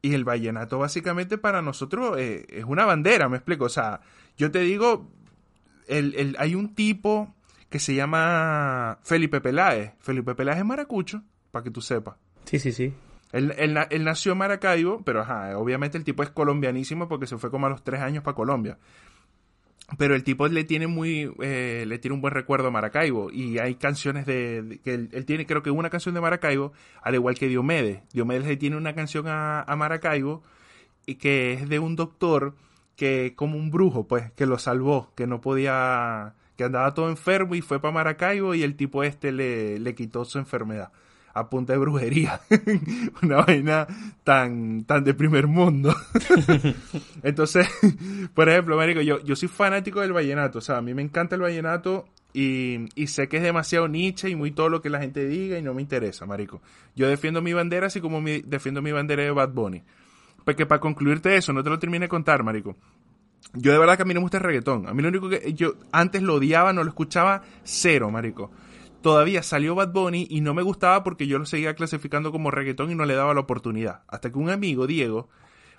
y 0.00 0.14
el 0.14 0.24
vallenato 0.24 0.78
básicamente 0.78 1.36
para 1.36 1.60
nosotros 1.60 2.16
eh, 2.18 2.46
es 2.48 2.64
una 2.64 2.86
bandera, 2.86 3.28
me 3.28 3.36
explico. 3.36 3.64
O 3.64 3.68
sea, 3.68 4.00
yo 4.38 4.50
te 4.50 4.60
digo, 4.60 5.10
el, 5.86 6.14
el- 6.16 6.36
hay 6.38 6.54
un 6.54 6.74
tipo 6.74 7.34
que 7.70 7.78
se 7.78 7.94
llama 7.94 8.98
Felipe 9.02 9.40
Peláez. 9.40 9.92
Felipe 9.98 10.34
Peláez 10.34 10.58
es 10.58 10.64
maracucho, 10.64 11.22
para 11.50 11.62
que 11.64 11.70
tú 11.70 11.80
sepas. 11.80 12.16
Sí, 12.44 12.58
sí, 12.58 12.72
sí. 12.72 12.94
Él, 13.32 13.52
él 13.58 13.74
na- 13.74 13.88
él 13.90 14.04
nació 14.04 14.32
en 14.32 14.38
Maracaibo, 14.38 15.02
pero 15.04 15.20
ajá, 15.22 15.58
obviamente 15.58 15.98
el 15.98 16.04
tipo 16.04 16.22
es 16.22 16.30
colombianísimo 16.30 17.08
porque 17.08 17.26
se 17.26 17.36
fue 17.38 17.50
como 17.50 17.66
a 17.66 17.70
los 17.70 17.82
tres 17.82 18.00
años 18.00 18.22
para 18.22 18.34
Colombia. 18.36 18.78
Pero 19.98 20.16
el 20.16 20.24
tipo 20.24 20.48
le 20.48 20.64
tiene 20.64 20.88
muy, 20.88 21.32
eh, 21.40 21.84
le 21.86 21.98
tiene 21.98 22.14
un 22.16 22.20
buen 22.20 22.34
recuerdo 22.34 22.68
a 22.68 22.70
Maracaibo 22.72 23.30
y 23.30 23.58
hay 23.58 23.76
canciones 23.76 24.26
de, 24.26 24.62
de- 24.62 24.78
que 24.78 24.94
él, 24.94 25.08
él 25.12 25.24
tiene 25.26 25.46
creo 25.46 25.62
que 25.62 25.70
una 25.70 25.90
canción 25.90 26.14
de 26.14 26.20
Maracaibo, 26.20 26.72
al 27.02 27.14
igual 27.14 27.36
que 27.36 27.46
Diomedes. 27.46 28.02
Diomedes 28.12 28.46
le 28.46 28.56
tiene 28.56 28.76
una 28.76 28.94
canción 28.94 29.28
a, 29.28 29.62
a 29.62 29.76
Maracaibo 29.76 30.42
y 31.06 31.16
que 31.16 31.52
es 31.52 31.68
de 31.68 31.78
un 31.78 31.94
doctor 31.94 32.54
que 32.96 33.34
como 33.36 33.56
un 33.58 33.70
brujo, 33.70 34.06
pues, 34.08 34.32
que 34.32 34.46
lo 34.46 34.58
salvó, 34.58 35.12
que 35.14 35.26
no 35.26 35.40
podía, 35.40 36.34
que 36.56 36.64
andaba 36.64 36.94
todo 36.94 37.08
enfermo 37.10 37.54
y 37.54 37.60
fue 37.60 37.80
para 37.80 37.92
Maracaibo 37.94 38.54
y 38.54 38.62
el 38.62 38.74
tipo 38.76 39.04
este 39.04 39.32
le, 39.32 39.78
le 39.78 39.94
quitó 39.94 40.24
su 40.24 40.38
enfermedad 40.38 40.90
a 41.34 41.50
punta 41.50 41.74
de 41.74 41.78
brujería. 41.78 42.40
Una 43.22 43.44
vaina 43.44 43.86
tan, 44.24 44.84
tan 44.84 45.04
de 45.04 45.12
primer 45.12 45.46
mundo. 45.46 45.94
Entonces, 47.22 47.68
por 48.34 48.48
ejemplo, 48.48 48.76
Marico, 48.76 49.00
yo, 49.02 49.22
yo 49.22 49.36
soy 49.36 49.48
fanático 49.48 50.00
del 50.00 50.12
vallenato. 50.12 50.58
O 50.58 50.62
sea, 50.62 50.78
a 50.78 50.82
mí 50.82 50.94
me 50.94 51.02
encanta 51.02 51.34
el 51.34 51.42
vallenato 51.42 52.06
y, 52.32 52.86
y 52.94 53.06
sé 53.08 53.28
que 53.28 53.38
es 53.38 53.42
demasiado 53.42 53.88
niche 53.88 54.28
y 54.30 54.34
muy 54.36 54.50
todo 54.50 54.68
lo 54.68 54.80
que 54.80 54.90
la 54.90 55.00
gente 55.00 55.26
diga 55.26 55.58
y 55.58 55.62
no 55.62 55.74
me 55.74 55.82
interesa, 55.82 56.26
Marico. 56.26 56.62
Yo 56.94 57.08
defiendo 57.08 57.42
mi 57.42 57.52
bandera 57.52 57.88
así 57.88 58.00
como 58.00 58.20
mi- 58.20 58.40
defiendo 58.42 58.80
mi 58.82 58.92
bandera 58.92 59.22
de 59.22 59.30
Bad 59.30 59.50
Bunny. 59.50 59.82
Porque 60.46 60.64
para 60.64 60.80
concluirte 60.80 61.36
eso, 61.36 61.52
no 61.52 61.64
te 61.64 61.70
lo 61.70 61.80
termine 61.80 62.04
de 62.04 62.08
contar, 62.08 62.44
Marico. 62.44 62.76
Yo 63.52 63.72
de 63.72 63.78
verdad 63.78 63.96
que 63.96 64.02
a 64.02 64.04
mí 64.04 64.14
no 64.14 64.20
me 64.20 64.26
gusta 64.26 64.36
el 64.36 64.44
reggaetón. 64.44 64.88
A 64.88 64.94
mí 64.94 65.02
lo 65.02 65.08
único 65.08 65.28
que 65.28 65.52
yo 65.54 65.74
antes 65.90 66.22
lo 66.22 66.36
odiaba, 66.36 66.72
no 66.72 66.84
lo 66.84 66.90
escuchaba, 66.90 67.42
cero, 67.64 68.12
marico. 68.12 68.52
todavía 69.00 69.42
salió 69.42 69.74
Bad 69.74 69.92
Bunny 69.92 70.28
y 70.30 70.42
no 70.42 70.54
me 70.54 70.62
gustaba 70.62 71.02
porque 71.02 71.26
yo 71.26 71.40
lo 71.40 71.46
seguía 71.46 71.74
clasificando 71.74 72.30
como 72.30 72.52
reggaetón 72.52 72.92
y 72.92 72.94
no 72.94 73.04
le 73.06 73.16
daba 73.16 73.34
la 73.34 73.40
oportunidad. 73.40 74.02
Hasta 74.06 74.30
que 74.30 74.38
un 74.38 74.50
amigo, 74.50 74.86
Diego, 74.86 75.30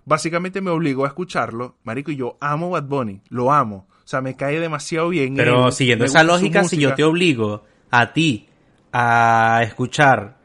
básicamente 0.04 0.60
me 0.60 0.72
obligó 0.72 1.06
a 1.06 1.08
escucharlo. 1.08 1.78
Marico, 1.86 2.12
y 2.12 2.18
yo 2.18 2.38
amo 2.42 2.72
Bad 2.72 2.88
Bunny, 2.88 3.22
lo 3.30 3.54
amo. 3.54 3.88
O 4.04 4.08
sea, 4.08 4.20
me 4.20 4.36
cae 4.36 4.60
demasiado 4.60 5.08
bien. 5.08 5.36
Pero 5.36 5.68
él, 5.68 5.72
siguiendo 5.72 6.04
esa 6.04 6.26
lógica, 6.26 6.66
si 6.66 6.76
yo 6.76 6.94
te 6.94 7.06
obligo 7.06 7.64
a 7.90 8.12
ti 8.12 8.50
a 8.92 9.62
escuchar 9.64 10.40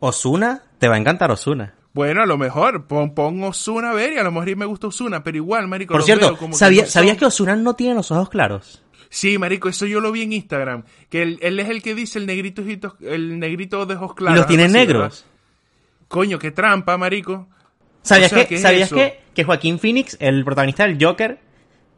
Osuna, 0.00 0.64
te 0.80 0.88
va 0.88 0.96
a 0.96 0.98
encantar 0.98 1.30
Osuna. 1.30 1.73
Bueno, 1.94 2.22
a 2.22 2.26
lo 2.26 2.36
mejor, 2.36 2.86
pon, 2.86 3.14
pon 3.14 3.42
Ozuna 3.44 3.90
a 3.90 3.94
ver 3.94 4.12
y 4.14 4.18
a 4.18 4.24
lo 4.24 4.32
mejor 4.32 4.48
y 4.48 4.56
me 4.56 4.66
gusta 4.66 4.88
Osuna, 4.88 5.22
pero 5.22 5.36
igual, 5.36 5.68
marico, 5.68 5.94
Por 5.94 6.02
cierto, 6.02 6.26
veo 6.26 6.36
como 6.36 6.52
que 6.52 6.58
¿sabía- 6.58 6.82
no 6.82 6.86
son- 6.86 6.92
¿sabías 6.92 7.16
que 7.16 7.24
Osuna 7.24 7.54
no 7.56 7.74
tiene 7.74 7.94
los 7.94 8.10
ojos 8.10 8.28
claros? 8.28 8.82
Sí, 9.10 9.38
marico, 9.38 9.68
eso 9.68 9.86
yo 9.86 10.00
lo 10.00 10.10
vi 10.10 10.22
en 10.22 10.32
Instagram. 10.32 10.82
Que 11.08 11.22
él, 11.22 11.38
él 11.40 11.60
es 11.60 11.68
el 11.68 11.82
que 11.82 11.94
dice 11.94 12.18
el 12.18 12.26
negrito, 12.26 12.64
el 13.00 13.38
negrito 13.38 13.86
de 13.86 13.94
ojos 13.94 14.10
y 14.12 14.16
claros. 14.16 14.38
los 14.38 14.46
tiene 14.48 14.68
negros. 14.68 15.02
¿verdad? 15.02 16.08
Coño, 16.08 16.38
qué 16.40 16.50
trampa, 16.50 16.98
marico. 16.98 17.46
¿Sabías, 18.02 18.32
O 18.32 18.34
sea, 18.34 18.42
que, 18.42 18.48
¿qué 18.48 18.54
es 18.56 18.62
¿sabías 18.62 18.92
que, 18.92 19.20
que 19.32 19.44
Joaquín 19.44 19.78
Phoenix, 19.78 20.16
el 20.20 20.44
protagonista 20.44 20.84
del 20.86 20.98
Joker, 21.02 21.38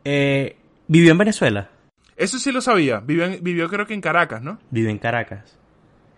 eh, 0.04 0.56
vivió 0.88 1.10
en 1.12 1.18
Venezuela? 1.18 1.70
Eso 2.16 2.38
sí 2.38 2.52
lo 2.52 2.60
sabía. 2.60 3.00
Vivió, 3.00 3.28
vivió 3.40 3.68
creo 3.70 3.86
que 3.86 3.94
en 3.94 4.00
Caracas, 4.02 4.42
¿no? 4.42 4.58
Vive 4.70 4.90
en 4.90 4.98
Caracas. 4.98 5.56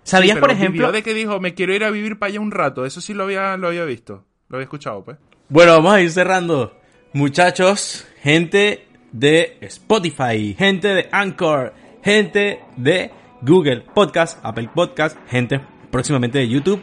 ¿Sabías, 0.09 0.37
Sí, 0.37 0.41
por 0.41 0.51
ejemplo? 0.51 0.73
vivió 0.87 0.93
de 0.93 1.03
que 1.03 1.13
dijo, 1.13 1.39
me 1.39 1.53
quiero 1.53 1.75
ir 1.75 1.85
a 1.85 1.91
vivir 1.91 2.19
para 2.19 2.31
allá 2.31 2.41
un 2.41 2.51
rato. 2.51 2.87
Eso 2.87 3.01
sí 3.03 3.13
lo 3.13 3.25
había, 3.25 3.57
lo 3.59 3.69
había 3.69 3.85
visto. 3.85 4.25
Lo 4.49 4.57
había 4.57 4.65
escuchado, 4.65 5.05
pues. 5.05 5.19
Bueno, 5.51 5.73
vamos 5.73 5.93
a 5.93 6.01
ir 6.01 6.11
cerrando. 6.11 6.75
Muchachos, 7.13 8.07
gente 8.23 8.87
de 9.13 9.59
Spotify, 9.61 10.55
gente 10.59 10.89
de 10.89 11.09
Anchor, 11.13 11.75
gente 12.03 12.61
de 12.79 13.11
Google 13.43 13.83
Podcast, 13.95 14.39
Apple 14.43 14.71
Podcast, 14.75 15.17
gente 15.29 15.61
próximamente 15.91 16.39
de 16.39 16.49
YouTube, 16.49 16.81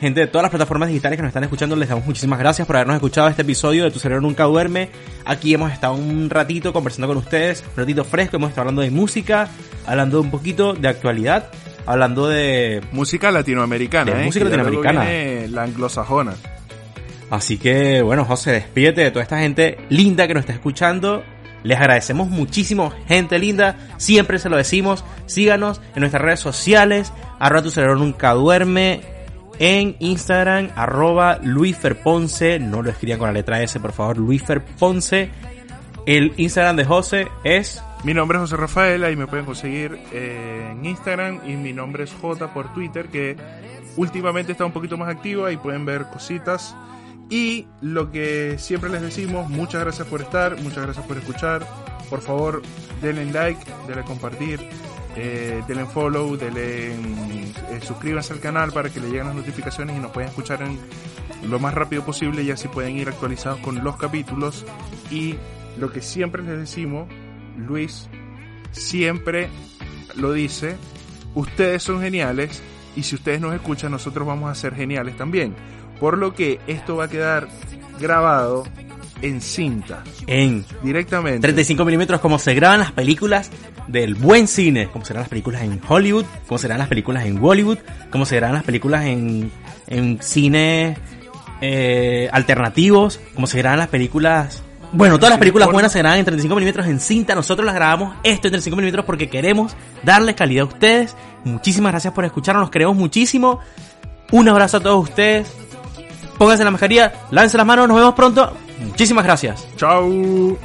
gente 0.00 0.20
de 0.20 0.26
todas 0.26 0.42
las 0.42 0.50
plataformas 0.50 0.88
digitales 0.88 1.16
que 1.16 1.22
nos 1.22 1.30
están 1.30 1.44
escuchando. 1.44 1.76
Les 1.76 1.88
damos 1.88 2.04
muchísimas 2.04 2.38
gracias 2.40 2.66
por 2.66 2.76
habernos 2.76 2.96
escuchado 2.96 3.28
este 3.28 3.42
episodio 3.42 3.84
de 3.84 3.92
Tu 3.92 4.00
Cerebro 4.00 4.22
Nunca 4.22 4.42
Duerme. 4.44 4.90
Aquí 5.24 5.54
hemos 5.54 5.72
estado 5.72 5.94
un 5.94 6.30
ratito 6.30 6.72
conversando 6.72 7.06
con 7.06 7.16
ustedes, 7.18 7.62
un 7.70 7.76
ratito 7.76 8.04
fresco, 8.04 8.36
hemos 8.36 8.48
estado 8.48 8.62
hablando 8.62 8.82
de 8.82 8.90
música, 8.90 9.48
hablando 9.86 10.20
un 10.20 10.30
poquito 10.32 10.74
de 10.74 10.88
actualidad, 10.88 11.50
hablando 11.86 12.28
de 12.28 12.82
Música 12.92 13.30
latinoamericana, 13.30 14.12
De 14.12 14.22
¿eh? 14.22 14.24
música 14.26 14.44
latinoamericana. 14.44 15.00
viene 15.04 15.48
la 15.48 15.62
anglosajona. 15.62 16.34
Así 17.30 17.58
que, 17.58 18.02
bueno, 18.02 18.24
José, 18.24 18.52
despídete 18.52 19.00
de 19.02 19.10
toda 19.10 19.22
esta 19.22 19.38
gente 19.38 19.78
linda 19.88 20.26
que 20.28 20.34
nos 20.34 20.42
está 20.42 20.52
escuchando. 20.52 21.24
Les 21.64 21.78
agradecemos 21.78 22.28
muchísimo, 22.28 22.92
gente 23.08 23.38
linda. 23.38 23.76
Siempre 23.96 24.38
se 24.38 24.48
lo 24.48 24.56
decimos. 24.56 25.04
Síganos 25.26 25.80
en 25.94 26.00
nuestras 26.00 26.22
redes 26.22 26.40
sociales. 26.40 27.12
Arroba 27.40 27.62
tu 27.62 27.70
cerebro 27.70 27.96
nunca 27.96 28.32
duerme. 28.34 29.00
En 29.58 29.96
Instagram, 29.98 30.70
arroba 30.76 31.40
luisferponce. 31.42 32.60
No 32.60 32.82
lo 32.82 32.90
escriban 32.90 33.18
con 33.18 33.28
la 33.28 33.32
letra 33.32 33.60
S, 33.62 33.80
por 33.80 33.92
favor. 33.92 34.18
luisferponce. 34.18 35.30
El 36.06 36.32
Instagram 36.36 36.76
de 36.76 36.84
José 36.84 37.28
es... 37.42 37.82
Mi 38.04 38.14
nombre 38.14 38.38
es 38.38 38.42
José 38.42 38.56
Rafael, 38.56 39.04
ahí 39.04 39.16
me 39.16 39.26
pueden 39.26 39.46
conseguir 39.46 39.98
eh, 40.12 40.68
en 40.70 40.84
Instagram 40.84 41.40
y 41.44 41.56
mi 41.56 41.72
nombre 41.72 42.04
es 42.04 42.12
J 42.12 42.52
por 42.52 42.72
Twitter, 42.72 43.08
que 43.08 43.36
últimamente 43.96 44.52
está 44.52 44.64
un 44.64 44.72
poquito 44.72 44.96
más 44.96 45.08
activo, 45.08 45.44
ahí 45.46 45.56
pueden 45.56 45.84
ver 45.84 46.06
cositas. 46.12 46.76
Y 47.28 47.66
lo 47.80 48.12
que 48.12 48.56
siempre 48.58 48.88
les 48.90 49.02
decimos, 49.02 49.48
muchas 49.50 49.80
gracias 49.80 50.06
por 50.06 50.22
estar, 50.22 50.60
muchas 50.62 50.84
gracias 50.84 51.04
por 51.04 51.16
escuchar. 51.16 51.66
Por 52.08 52.20
favor, 52.20 52.62
denle 53.02 53.24
like, 53.32 53.60
denle 53.88 54.04
compartir, 54.04 54.60
eh, 55.16 55.60
denle 55.66 55.86
follow, 55.86 56.36
denle 56.36 56.92
eh, 56.92 57.80
suscríbanse 57.82 58.32
al 58.32 58.40
canal 58.40 58.70
para 58.70 58.90
que 58.90 59.00
le 59.00 59.08
lleguen 59.08 59.26
las 59.26 59.34
notificaciones 59.34 59.96
y 59.96 59.98
nos 59.98 60.12
puedan 60.12 60.28
escuchar 60.28 60.62
en 60.62 60.78
lo 61.50 61.58
más 61.58 61.74
rápido 61.74 62.04
posible 62.04 62.42
y 62.42 62.50
así 62.50 62.68
pueden 62.68 62.96
ir 62.96 63.08
actualizados 63.08 63.58
con 63.60 63.82
los 63.82 63.96
capítulos. 63.96 64.64
Y 65.10 65.34
lo 65.78 65.90
que 65.90 66.00
siempre 66.00 66.42
les 66.42 66.58
decimos, 66.58 67.08
Luis 67.56 68.08
siempre 68.72 69.48
lo 70.16 70.32
dice, 70.32 70.76
ustedes 71.34 71.82
son 71.82 72.00
geniales 72.00 72.62
y 72.94 73.02
si 73.02 73.14
ustedes 73.14 73.40
nos 73.40 73.54
escuchan 73.54 73.90
nosotros 73.90 74.26
vamos 74.26 74.50
a 74.50 74.54
ser 74.54 74.74
geniales 74.74 75.16
también. 75.16 75.54
Por 76.00 76.18
lo 76.18 76.34
que 76.34 76.60
esto 76.66 76.96
va 76.96 77.04
a 77.04 77.08
quedar 77.08 77.48
grabado 77.98 78.64
en 79.22 79.40
cinta, 79.40 80.04
En 80.26 80.64
directamente. 80.82 81.40
35 81.40 81.84
milímetros 81.84 82.20
como 82.20 82.38
se 82.38 82.54
graban 82.54 82.80
las 82.80 82.92
películas 82.92 83.50
del 83.88 84.14
buen 84.14 84.46
cine, 84.46 84.88
como 84.88 85.04
serán 85.04 85.22
las 85.22 85.28
películas 85.28 85.62
en 85.62 85.80
Hollywood, 85.86 86.24
como 86.46 86.58
serán 86.58 86.78
las 86.78 86.88
películas 86.88 87.24
en 87.24 87.40
Bollywood, 87.40 87.78
como 88.10 88.26
serán 88.26 88.52
las 88.52 88.64
películas 88.64 89.06
en, 89.06 89.50
en 89.86 90.20
cine 90.20 90.98
eh, 91.60 92.28
alternativos, 92.32 93.20
como 93.34 93.46
serán 93.46 93.78
las 93.78 93.88
películas... 93.88 94.62
Bueno, 94.92 95.16
todas 95.18 95.30
las 95.30 95.38
películas 95.38 95.70
buenas 95.70 95.92
se 95.92 95.98
graban 95.98 96.18
en 96.18 96.24
35 96.24 96.54
milímetros 96.54 96.86
en 96.86 97.00
cinta. 97.00 97.34
Nosotros 97.34 97.66
las 97.66 97.74
grabamos 97.74 98.14
esto 98.22 98.48
en 98.48 98.52
35 98.52 98.76
milímetros 98.76 99.04
porque 99.04 99.28
queremos 99.28 99.76
darles 100.02 100.34
calidad 100.34 100.62
a 100.62 100.66
ustedes. 100.66 101.14
Muchísimas 101.44 101.92
gracias 101.92 102.12
por 102.12 102.24
escucharnos, 102.24 102.62
los 102.62 102.70
queremos 102.70 102.96
muchísimo. 102.96 103.60
Un 104.32 104.48
abrazo 104.48 104.78
a 104.78 104.80
todos 104.80 105.08
ustedes. 105.08 105.52
Pónganse 106.38 106.64
la 106.64 106.70
mascarilla, 106.70 107.12
lávense 107.30 107.56
las 107.56 107.66
manos, 107.66 107.88
nos 107.88 107.96
vemos 107.96 108.14
pronto. 108.14 108.52
Muchísimas 108.80 109.24
gracias. 109.24 109.66
Chao. 109.76 110.56